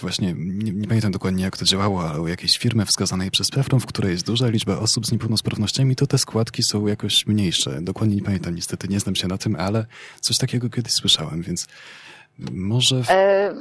[0.00, 3.80] właśnie, nie, nie, pamiętam dokładnie jak to działało, ale u jakiejś firmy wskazanej przez PEFRON,
[3.80, 7.82] w której jest duża liczba osób z niepełnosprawnościami, to te składki są jakoś mniejsze.
[7.82, 9.86] Dokładnie nie pamiętam, niestety nie znam się na tym, ale
[10.20, 11.66] coś takiego kiedyś słyszałem, więc
[12.52, 13.04] może...
[13.04, 13.10] W...
[13.10, 13.54] E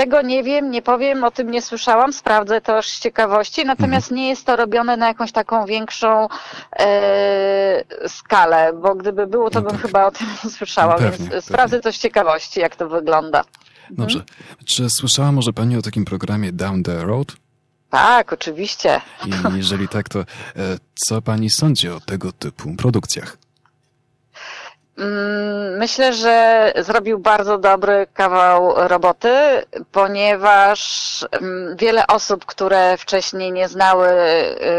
[0.00, 4.16] tego nie wiem, nie powiem, o tym nie słyszałam, sprawdzę to z ciekawości, natomiast mhm.
[4.16, 6.28] nie jest to robione na jakąś taką większą
[6.78, 9.86] e, skalę, bo gdyby było, to no bym tak.
[9.86, 10.26] chyba o tym
[10.58, 11.42] słyszała, pewnie, więc pewnie.
[11.42, 13.44] sprawdzę to z ciekawości, jak to wygląda.
[13.90, 14.18] Dobrze.
[14.18, 14.38] Mhm.
[14.64, 17.36] Czy słyszała może Pani o takim programie Down the Road?
[17.90, 19.00] Tak, oczywiście.
[19.26, 20.24] I jeżeli tak, to e,
[20.94, 23.36] co pani sądzi o tego typu produkcjach?
[25.00, 29.32] Mm, myślę, że zrobił bardzo dobry kawał roboty,
[29.92, 30.80] ponieważ
[31.30, 34.08] mm, wiele osób, które wcześniej nie znały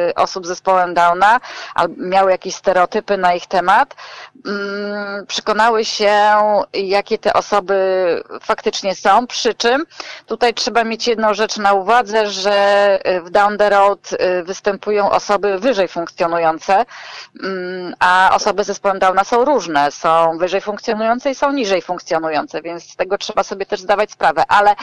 [0.10, 1.40] y, osób z zespołem Downa,
[1.76, 3.96] albo miały jakieś stereotypy na ich temat,
[4.46, 6.14] mm, przekonały się,
[6.74, 7.76] jakie te osoby
[8.42, 9.28] faktycznie są.
[9.28, 9.86] Przy czym
[10.26, 15.60] tutaj trzeba mieć jedną rzecz na uwadze, że w Down the Road y, występują osoby
[15.60, 16.86] wyżej funkcjonujące,
[18.00, 19.92] a osoby z zespołem Downa są różne.
[19.92, 24.12] Są są wyżej funkcjonujące i są niżej funkcjonujące, więc z tego trzeba sobie też zdawać
[24.12, 24.76] sprawę, ale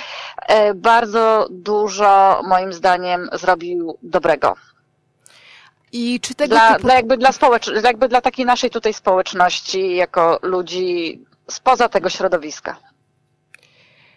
[0.47, 4.55] e, bardzo dużo moim zdaniem zrobił dobrego.
[5.93, 6.83] I czy tego dla, typu...
[6.83, 12.77] dla jakby dla społecz- jakby dla takiej naszej tutaj społeczności, jako ludzi spoza tego środowiska.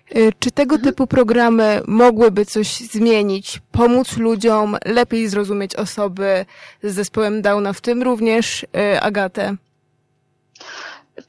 [0.09, 0.91] E, czy tego mhm.
[0.91, 6.45] typu programy mogłyby coś zmienić, pomóc ludziom lepiej zrozumieć osoby
[6.83, 9.55] z zespołem Downa, w tym również e, Agatę?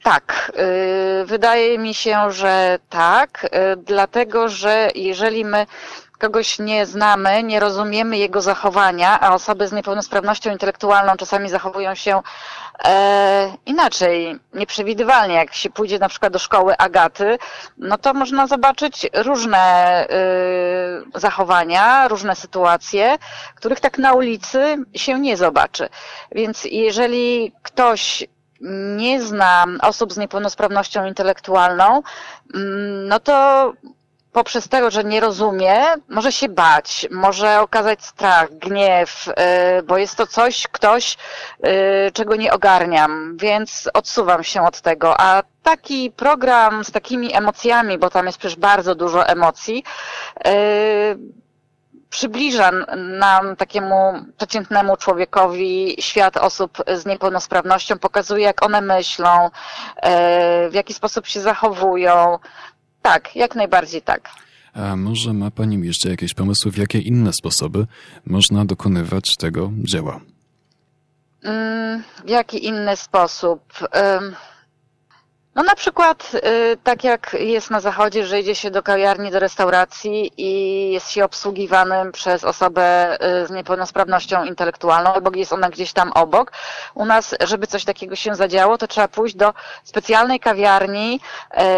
[0.03, 0.51] Tak,
[1.21, 5.65] y, wydaje mi się, że tak, y, dlatego że jeżeli my
[6.23, 12.21] kogoś nie znamy, nie rozumiemy jego zachowania, a osoby z niepełnosprawnością intelektualną czasami zachowują się
[12.85, 15.35] e, inaczej, nieprzewidywalnie.
[15.35, 17.37] Jak się pójdzie na przykład do szkoły Agaty,
[17.77, 23.17] no to można zobaczyć różne e, zachowania, różne sytuacje,
[23.55, 25.89] których tak na ulicy się nie zobaczy.
[26.31, 28.27] Więc jeżeli ktoś
[28.97, 32.01] nie zna osób z niepełnosprawnością intelektualną,
[32.53, 33.73] mm, no to
[34.33, 39.27] poprzez tego, że nie rozumie, może się bać, może okazać strach, gniew,
[39.79, 41.17] y, bo jest to coś, ktoś,
[42.07, 45.21] y, czego nie ogarniam, więc odsuwam się od tego.
[45.21, 49.83] A taki program z takimi emocjami, bo tam jest przecież bardzo dużo emocji,
[50.47, 51.42] y,
[52.13, 59.49] przybliża nam, takiemu przeciętnemu człowiekowi, świat osób z niepełnosprawnością, pokazuje, jak one myślą,
[59.95, 62.39] e, w jaki sposób się zachowują.
[63.01, 64.29] Tak, jak najbardziej tak.
[64.73, 67.87] A może ma Pani jeszcze jakieś pomysły, w jakie inne sposoby
[68.25, 70.19] można dokonywać tego dzieła?
[71.43, 73.61] Mm, w jaki inny sposób?
[75.55, 79.39] No na przykład y, tak jak jest na zachodzie, że idzie się do kawiarni, do
[79.39, 85.93] restauracji i jest się obsługiwanym przez osobę y, z niepełnosprawnością intelektualną, albo jest ona gdzieś
[85.93, 86.51] tam obok.
[86.93, 91.19] U nas, żeby coś takiego się zadziało, to trzeba pójść do specjalnej kawiarni,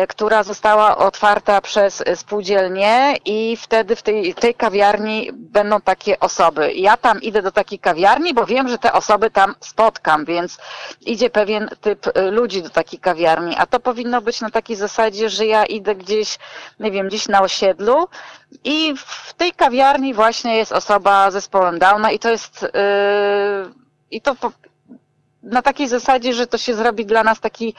[0.04, 6.74] y, która została otwarta przez spółdzielnię i wtedy w tej, tej kawiarni będą takie osoby.
[6.74, 10.58] Ja tam idę do takiej kawiarni, bo wiem, że te osoby tam spotkam, więc
[11.02, 15.46] idzie pewien typ ludzi do takiej kawiarni a to powinno być na takiej zasadzie, że
[15.46, 16.38] ja idę gdzieś,
[16.80, 18.08] nie wiem, gdzieś na osiedlu
[18.64, 22.70] i w tej kawiarni właśnie jest osoba z zespołem Downa i to jest yy,
[24.12, 24.52] i to po,
[25.44, 27.76] na takiej zasadzie, że to się zrobi dla nas taki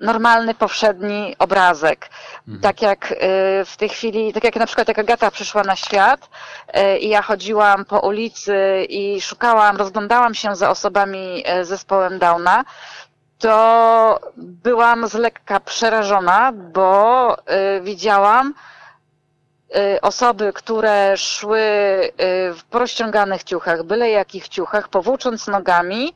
[0.00, 2.10] normalny, powszedni obrazek.
[2.48, 2.60] Mhm.
[2.60, 3.16] Tak jak yy,
[3.64, 6.28] w tej chwili, tak jak na przykład jak Agata przyszła na świat
[6.74, 12.64] yy, i ja chodziłam po ulicy i szukałam, rozglądałam się za osobami z zespołem Downa,
[13.42, 18.54] to byłam z lekka przerażona, bo y, widziałam
[19.76, 22.12] y, osoby, które szły y,
[22.54, 26.14] w porozciąganych ciuchach, byle jakich ciuchach, powłócząc nogami,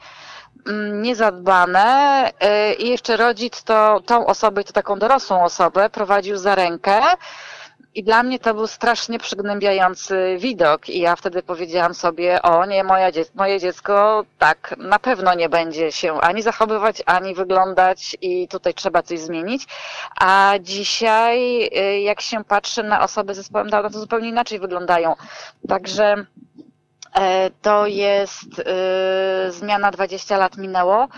[0.67, 2.31] mm, niezadbane
[2.79, 7.01] i jeszcze rodzic to tą osobę, to taką dorosłą osobę prowadził za rękę
[7.97, 10.89] i dla mnie to był strasznie przygnębiający widok.
[10.89, 15.93] I ja wtedy powiedziałam sobie, o nie, moja moje dziecko tak na pewno nie będzie
[15.93, 19.67] się ani zachowywać, ani wyglądać i tutaj trzeba coś zmienić.
[20.21, 25.15] A dzisiaj, y, jak się patrzy na osoby z zespołem Downa, to zupełnie inaczej wyglądają.
[25.69, 26.27] Także
[27.63, 31.09] to jest y, zmiana 20 lat minęło.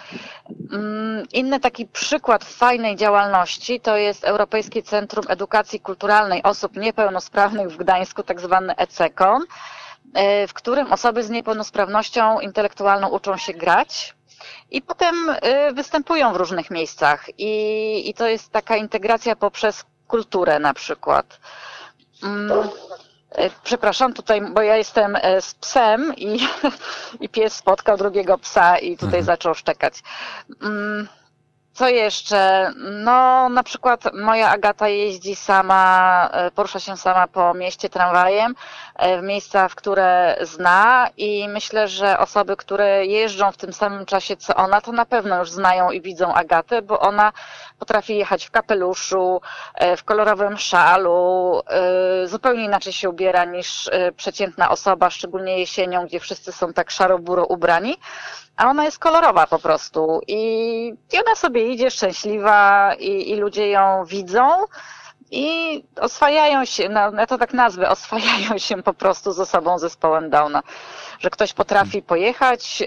[0.73, 7.77] Mm, inny taki przykład fajnej działalności to jest Europejskie Centrum Edukacji Kulturalnej Osób Niepełnosprawnych w
[7.77, 9.43] Gdańsku, tak zwany ECEKON,
[10.15, 14.15] e, w którym osoby z niepełnosprawnością intelektualną uczą się grać.
[14.71, 17.27] I potem y, występują w różnych miejscach.
[17.39, 21.41] I, i to jest taka integracja poprzez kulturę na przykład.
[23.39, 26.39] E, przepraszam, tutaj, bo ja jestem e, z psem i,
[27.25, 29.25] i pies spotkał drugiego psa i tutaj mhm.
[29.25, 30.03] zaczął szczekać.
[30.63, 31.09] Mm,
[31.79, 32.73] Co jeszcze?
[32.77, 38.55] No, na przykład moja Agata jeździ sama, e, porusza się sama po mieście tramwajem
[38.97, 44.07] e, w miejsca, w które zna i myślę, że osoby, które jeżdżą w tym samym
[44.07, 47.33] czasie co ona, to na pewno już znają i widzą Agatę, bo ona
[47.79, 49.41] potrafi jechać w kapeluszu,
[49.75, 51.61] e, w kolorowym szalu,
[52.25, 57.97] zupełnie inaczej się ubiera niż przeciętna osoba, szczególnie jesienią, gdzie wszyscy są tak szaro-buro ubrani
[58.59, 60.39] a ona jest kolorowa po prostu i,
[61.13, 64.49] i ona sobie idzie szczęśliwa i, i ludzie ją widzą
[65.31, 70.31] i oswajają się, no, ja to tak nazwę, oswajają się po prostu ze sobą zespołem
[70.31, 70.63] Downa.
[71.19, 72.83] Że ktoś potrafi pojechać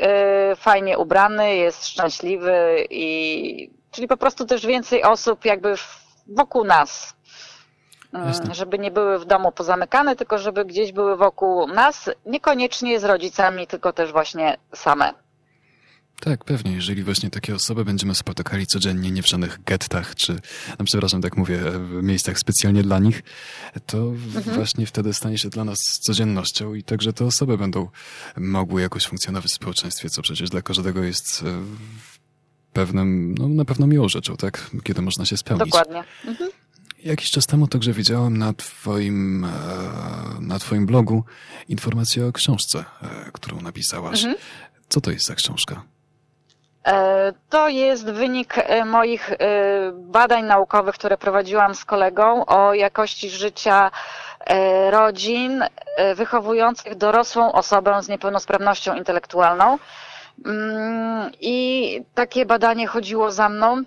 [0.51, 5.76] y, fajnie ubrany, jest szczęśliwy i czyli po prostu też więcej osób jakby
[6.28, 7.13] wokół nas.
[8.49, 8.53] Y.
[8.55, 13.67] Żeby nie były w domu pozamykane, tylko żeby gdzieś były wokół nas, niekoniecznie z rodzicami,
[13.67, 15.13] tylko też właśnie same.
[16.24, 16.72] Tak, pewnie.
[16.72, 20.39] Jeżeli właśnie takie osoby będziemy spotykali codziennie, nie w żadnych gettach, czy,
[20.80, 23.24] no przepraszam, tak mówię, w miejscach specjalnie dla nich,
[23.86, 24.55] to mhm.
[24.55, 27.88] właśnie wtedy stanie się dla nas codziennością i także te osoby będą
[28.38, 31.63] mogły jakoś funkcjonować w społeczeństwie, co przecież dla każdego jest e,
[32.74, 34.69] pewnym, no na pewno miłą rzeczą, tak?
[34.84, 35.65] Kiedy można się spełnić.
[35.65, 36.03] Dokładnie.
[36.26, 36.51] Mhm.
[37.03, 39.49] Jakiś czas temu także widziałam na twoim, e,
[40.39, 41.24] na twoim blogu
[41.69, 44.19] informację o książce, e, którą napisałaś.
[44.19, 44.38] Mhm.
[44.89, 45.90] Co to jest za książka?
[46.86, 49.36] E, to jest wynik e, moich e,
[49.93, 53.91] badań naukowych, które prowadziłam z kolegą o jakości życia
[54.89, 55.63] rodzin
[56.15, 59.77] wychowujących dorosłą osobę z niepełnosprawnością intelektualną.
[60.45, 63.84] Mm, I takie badanie chodziło za mną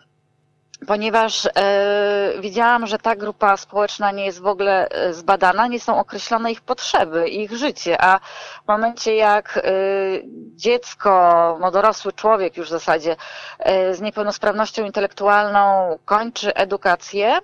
[0.86, 5.98] ponieważ e, widziałam, że ta grupa społeczna nie jest w ogóle e, zbadana, nie są
[5.98, 8.18] określone ich potrzeby, ich życie, a
[8.64, 9.62] w momencie jak e,
[10.56, 11.10] dziecko,
[11.60, 13.16] no dorosły człowiek już w zasadzie
[13.58, 17.38] e, z niepełnosprawnością intelektualną kończy edukację,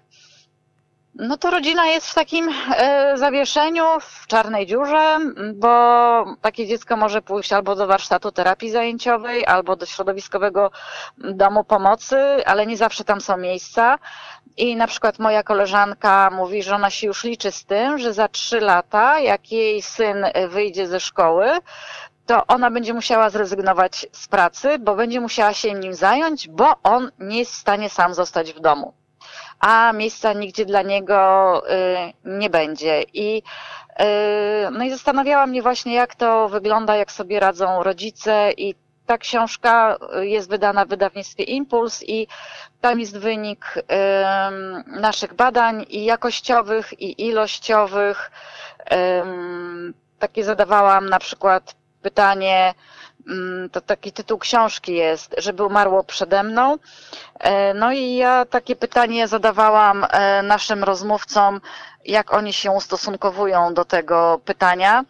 [1.14, 5.18] no to rodzina jest w takim e, zawieszeniu, w czarnej dziurze,
[5.54, 10.70] bo takie dziecko może pójść albo do warsztatu terapii zajęciowej, albo do środowiskowego
[11.18, 13.98] domu pomocy, ale nie zawsze tam są miejsca.
[14.56, 18.28] I na przykład moja koleżanka mówi, że ona się już liczy z tym, że za
[18.28, 21.46] trzy lata, jak jej syn wyjdzie ze szkoły,
[22.26, 27.10] to ona będzie musiała zrezygnować z pracy, bo będzie musiała się nim zająć, bo on
[27.18, 28.99] nie jest w stanie sam zostać w domu
[29.60, 33.02] a miejsca nigdzie dla niego y, nie będzie.
[33.02, 33.42] I
[34.00, 38.74] y, no i zastanawiała mnie właśnie, jak to wygląda, jak sobie radzą rodzice i
[39.06, 42.26] ta książka jest wydana w wydawnictwie Impuls i
[42.80, 43.74] tam jest wynik
[44.86, 48.30] naszych badań i jakościowych, i ilościowych.
[50.18, 52.74] Takie zadawałam na przykład pytanie,
[53.72, 56.78] to taki tytuł książki jest, żeby umarło przede mną.
[57.40, 61.60] E, no i ja takie pytanie zadawałam e, naszym rozmówcom,
[62.04, 65.04] jak oni się ustosunkowują do tego pytania,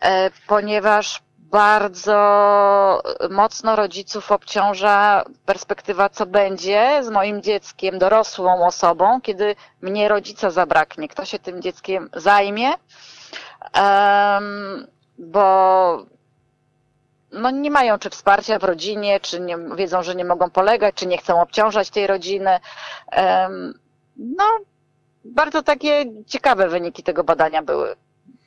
[0.00, 9.56] e, ponieważ bardzo mocno rodziców obciąża perspektywa, co będzie z moim dzieckiem, dorosłą osobą, kiedy
[9.80, 12.72] mnie rodzica zabraknie, kto się tym dzieckiem zajmie.
[13.74, 14.86] Um,
[15.18, 16.06] bo
[17.36, 21.06] no nie mają czy wsparcia w rodzinie, czy nie, wiedzą, że nie mogą polegać, czy
[21.06, 22.60] nie chcą obciążać tej rodziny.
[24.16, 24.44] No,
[25.24, 27.96] bardzo takie ciekawe wyniki tego badania były.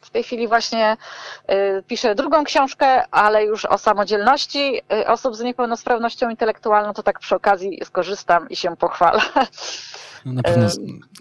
[0.01, 0.97] W tej chwili właśnie
[1.51, 7.19] y, piszę drugą książkę, ale już o samodzielności y, osób z niepełnosprawnością intelektualną, to tak
[7.19, 9.21] przy okazji skorzystam i się pochwalę.
[10.25, 10.63] No na pewno,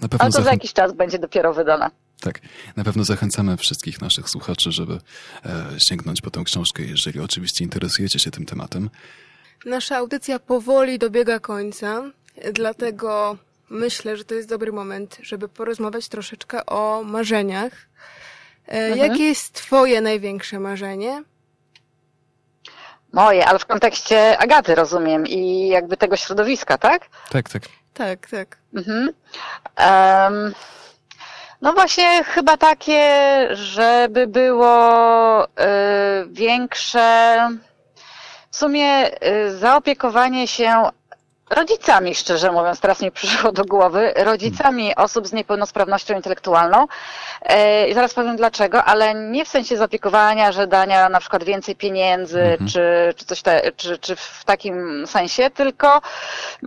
[0.02, 1.90] na pewno ale to za jakiś czas będzie dopiero wydana.
[2.20, 2.40] Tak,
[2.76, 4.98] na pewno zachęcamy wszystkich naszych słuchaczy, żeby
[5.44, 8.90] e, sięgnąć po tę książkę, jeżeli oczywiście interesujecie się tym tematem.
[9.64, 12.02] Nasza audycja powoli dobiega końca,
[12.52, 13.36] dlatego
[13.70, 17.72] myślę, że to jest dobry moment, żeby porozmawiać troszeczkę o marzeniach.
[18.68, 19.10] E, mhm.
[19.10, 21.22] Jakie jest Twoje największe marzenie?
[23.12, 27.08] Moje, ale w kontekście Agaty rozumiem i jakby tego środowiska, tak?
[27.30, 27.62] Tak, tak.
[27.94, 28.56] Tak, tak.
[28.74, 29.10] Mhm.
[29.78, 30.54] Um,
[31.60, 33.08] no właśnie chyba takie,
[33.52, 35.48] żeby było y,
[36.30, 37.36] większe
[38.50, 40.90] w sumie y, zaopiekowanie się
[41.50, 46.86] rodzicami, szczerze mówiąc, teraz mi przyszło do głowy, rodzicami osób z niepełnosprawnością intelektualną.
[47.42, 51.76] E, I zaraz powiem dlaczego, ale nie w sensie zaopiekowania, że dania na przykład więcej
[51.76, 52.70] pieniędzy, mhm.
[52.70, 56.00] czy, czy coś te, czy, czy w takim sensie, tylko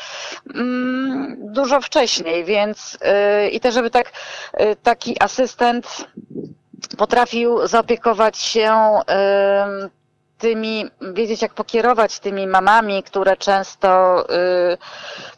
[0.55, 2.97] mm, dużo wcześniej, więc
[3.43, 4.11] yy, i też, żeby tak,
[4.59, 6.07] yy, taki asystent
[6.97, 8.73] potrafił zaopiekować się
[10.39, 14.23] tymi, wiedzieć jak pokierować tymi mamami, które często
[14.73, 14.77] y,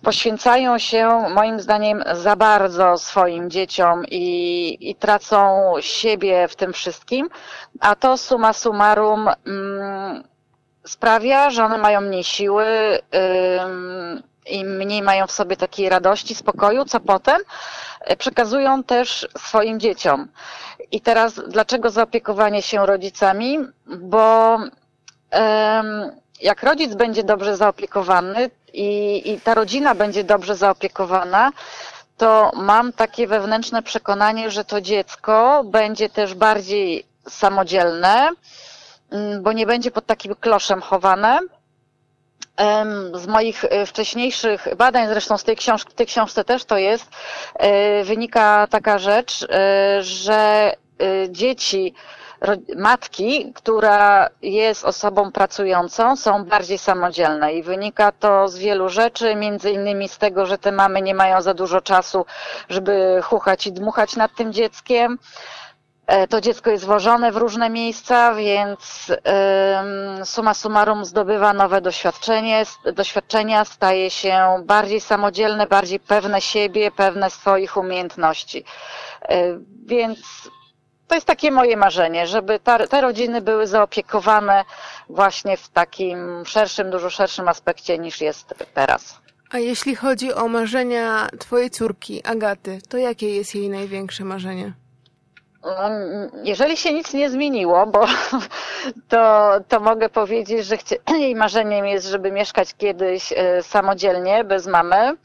[0.03, 7.29] poświęcają się moim zdaniem za bardzo swoim dzieciom i, i tracą siebie w tym wszystkim,
[7.79, 10.23] a to suma summarum mm,
[10.85, 12.99] sprawia, że one mają mniej siły y,
[14.45, 17.37] i mniej mają w sobie takiej radości, spokoju, co potem
[18.17, 20.27] przekazują też swoim dzieciom.
[20.91, 23.59] I teraz dlaczego zaopiekowanie się rodzicami?
[23.85, 24.57] Bo
[26.41, 31.51] jak rodzic będzie dobrze zaopiekowany i, i ta rodzina będzie dobrze zaopiekowana,
[32.17, 38.29] to mam takie wewnętrzne przekonanie, że to dziecko będzie też bardziej samodzielne,
[39.11, 41.39] mm, bo nie będzie pod takim kloszem chowane.
[43.13, 47.05] Z moich e, wcześniejszych badań, zresztą z tej, książ tej książce też to jest,
[47.55, 50.71] e, wynika taka rzecz, e, że
[51.29, 51.93] dzieci
[52.75, 59.71] matki, która jest osobą pracującą, są bardziej samodzielne i wynika to z wielu rzeczy, między
[59.71, 62.25] innymi z tego, że te mamy nie mają za dużo czasu,
[62.69, 65.19] żeby chuchać i dmuchać nad tym dzieckiem.
[66.07, 69.11] E, to dziecko jest włożone w różne miejsca, więc
[70.23, 72.63] suma summarum zdobywa nowe doświadczenie,
[72.93, 78.65] doświadczenia, staje się bardziej samodzielne, bardziej pewne siebie, pewne swoich umiejętności.
[79.21, 80.19] E, więc
[81.11, 84.63] to jest takie moje marzenie, żeby ta, te rodziny były zaopiekowane
[85.09, 89.19] właśnie w takim szerszym, dużo szerszym aspekcie niż jest teraz.
[89.49, 94.73] A jeśli chodzi o marzenia twojej córki, Agaty, to jakie jest jej największe marzenie?
[95.63, 95.89] No,
[96.43, 98.05] jeżeli się nic nie zmieniło, bo
[99.09, 100.77] to, to mogę powiedzieć, że
[101.19, 105.17] jej marzeniem jest, żeby mieszkać kiedyś e, samodzielnie, bez mamy,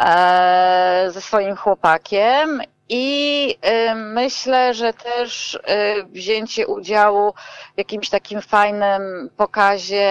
[0.00, 2.62] e, ze swoim chłopakiem
[2.92, 3.56] i
[3.90, 5.60] y, myślę, że też y,
[6.04, 7.34] wzięcie udziału
[7.74, 10.10] w jakimś takim fajnym pokazie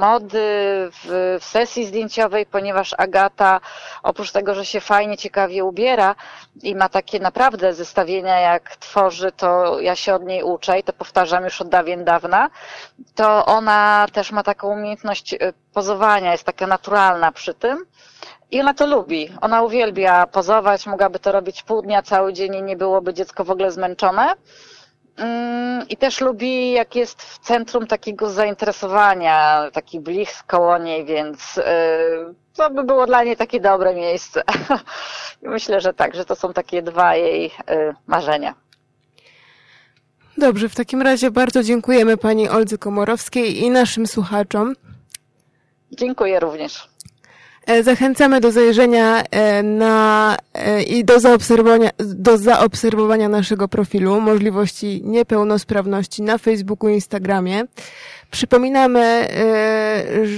[0.00, 0.40] mody,
[1.04, 3.60] w, sesji zdjęciowej, ponieważ Agata,
[4.02, 6.14] oprócz tego, że się fajnie, ciekawie ubiera
[6.62, 10.92] i ma takie naprawdę zestawienia, jak tworzy, to ja się od niej uczę i to
[10.92, 12.50] powtarzam już od dawien dawna,
[13.14, 15.38] to ona też ma taką umiejętność y,
[15.72, 17.86] pozowania, jest taka naturalna przy tym.
[18.50, 19.28] I ona to lubi.
[19.40, 23.50] Ona uwielbia pozować, mogłaby to robić pół dnia, cały dzień i nie byłoby dziecko w
[23.50, 24.34] ogóle zmęczone.
[25.16, 31.58] Mm, I też lubi, jak jest w centrum takiego zainteresowania, taki blisk koło niej, więc
[31.58, 31.62] y,
[32.56, 34.42] to by było dla niej takie dobre miejsce.
[35.42, 38.54] Myślę, że tak, że to są takie dwa jej y, marzenia.
[40.38, 44.74] Dobrze, w takim razie bardzo dziękujemy pani Oldze Komorowskiej i naszym słuchaczom.
[45.92, 46.88] Dziękuję również.
[47.66, 55.00] E, zachęcamy do zajrzenia e, na e, i do zaobserwowania, do zaobserwowania naszego profilu możliwości
[55.04, 57.64] niepełnosprawności na Facebooku i Instagramie.
[58.30, 59.28] Przypominamy,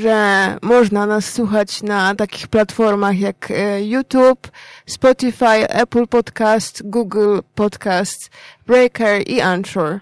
[0.01, 4.51] że można nas słuchać na takich platformach jak YouTube,
[4.87, 8.31] Spotify, Apple Podcast, Google Podcast,
[8.66, 10.01] Breaker i Anchor.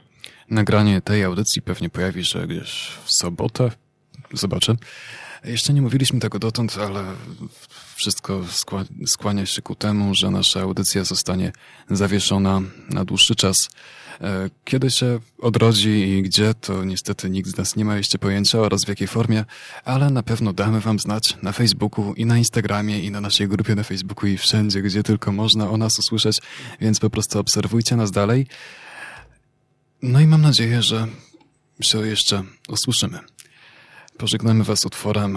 [0.50, 3.70] Nagranie tej audycji pewnie pojawi się gdzieś w sobotę.
[4.32, 4.76] Zobaczę.
[5.46, 7.04] Jeszcze nie mówiliśmy tego dotąd, ale
[7.96, 8.44] wszystko
[9.06, 11.52] skłania się ku temu, że nasza audycja zostanie
[11.90, 13.68] zawieszona na dłuższy czas.
[14.20, 18.58] E, kiedy się odrodzi i gdzie, to niestety nikt z nas nie ma jeszcze pojęcia
[18.58, 19.44] oraz w jakiej formie,
[19.84, 23.74] ale na pewno damy Wam znać na Facebooku i na Instagramie i na naszej grupie
[23.74, 26.38] na Facebooku i wszędzie, gdzie tylko można o nas usłyszeć,
[26.80, 28.46] więc po prostu obserwujcie nas dalej.
[30.02, 31.06] No i mam nadzieję, że
[31.80, 33.18] się jeszcze usłyszymy.
[34.18, 35.34] Pożegnamy Was utworem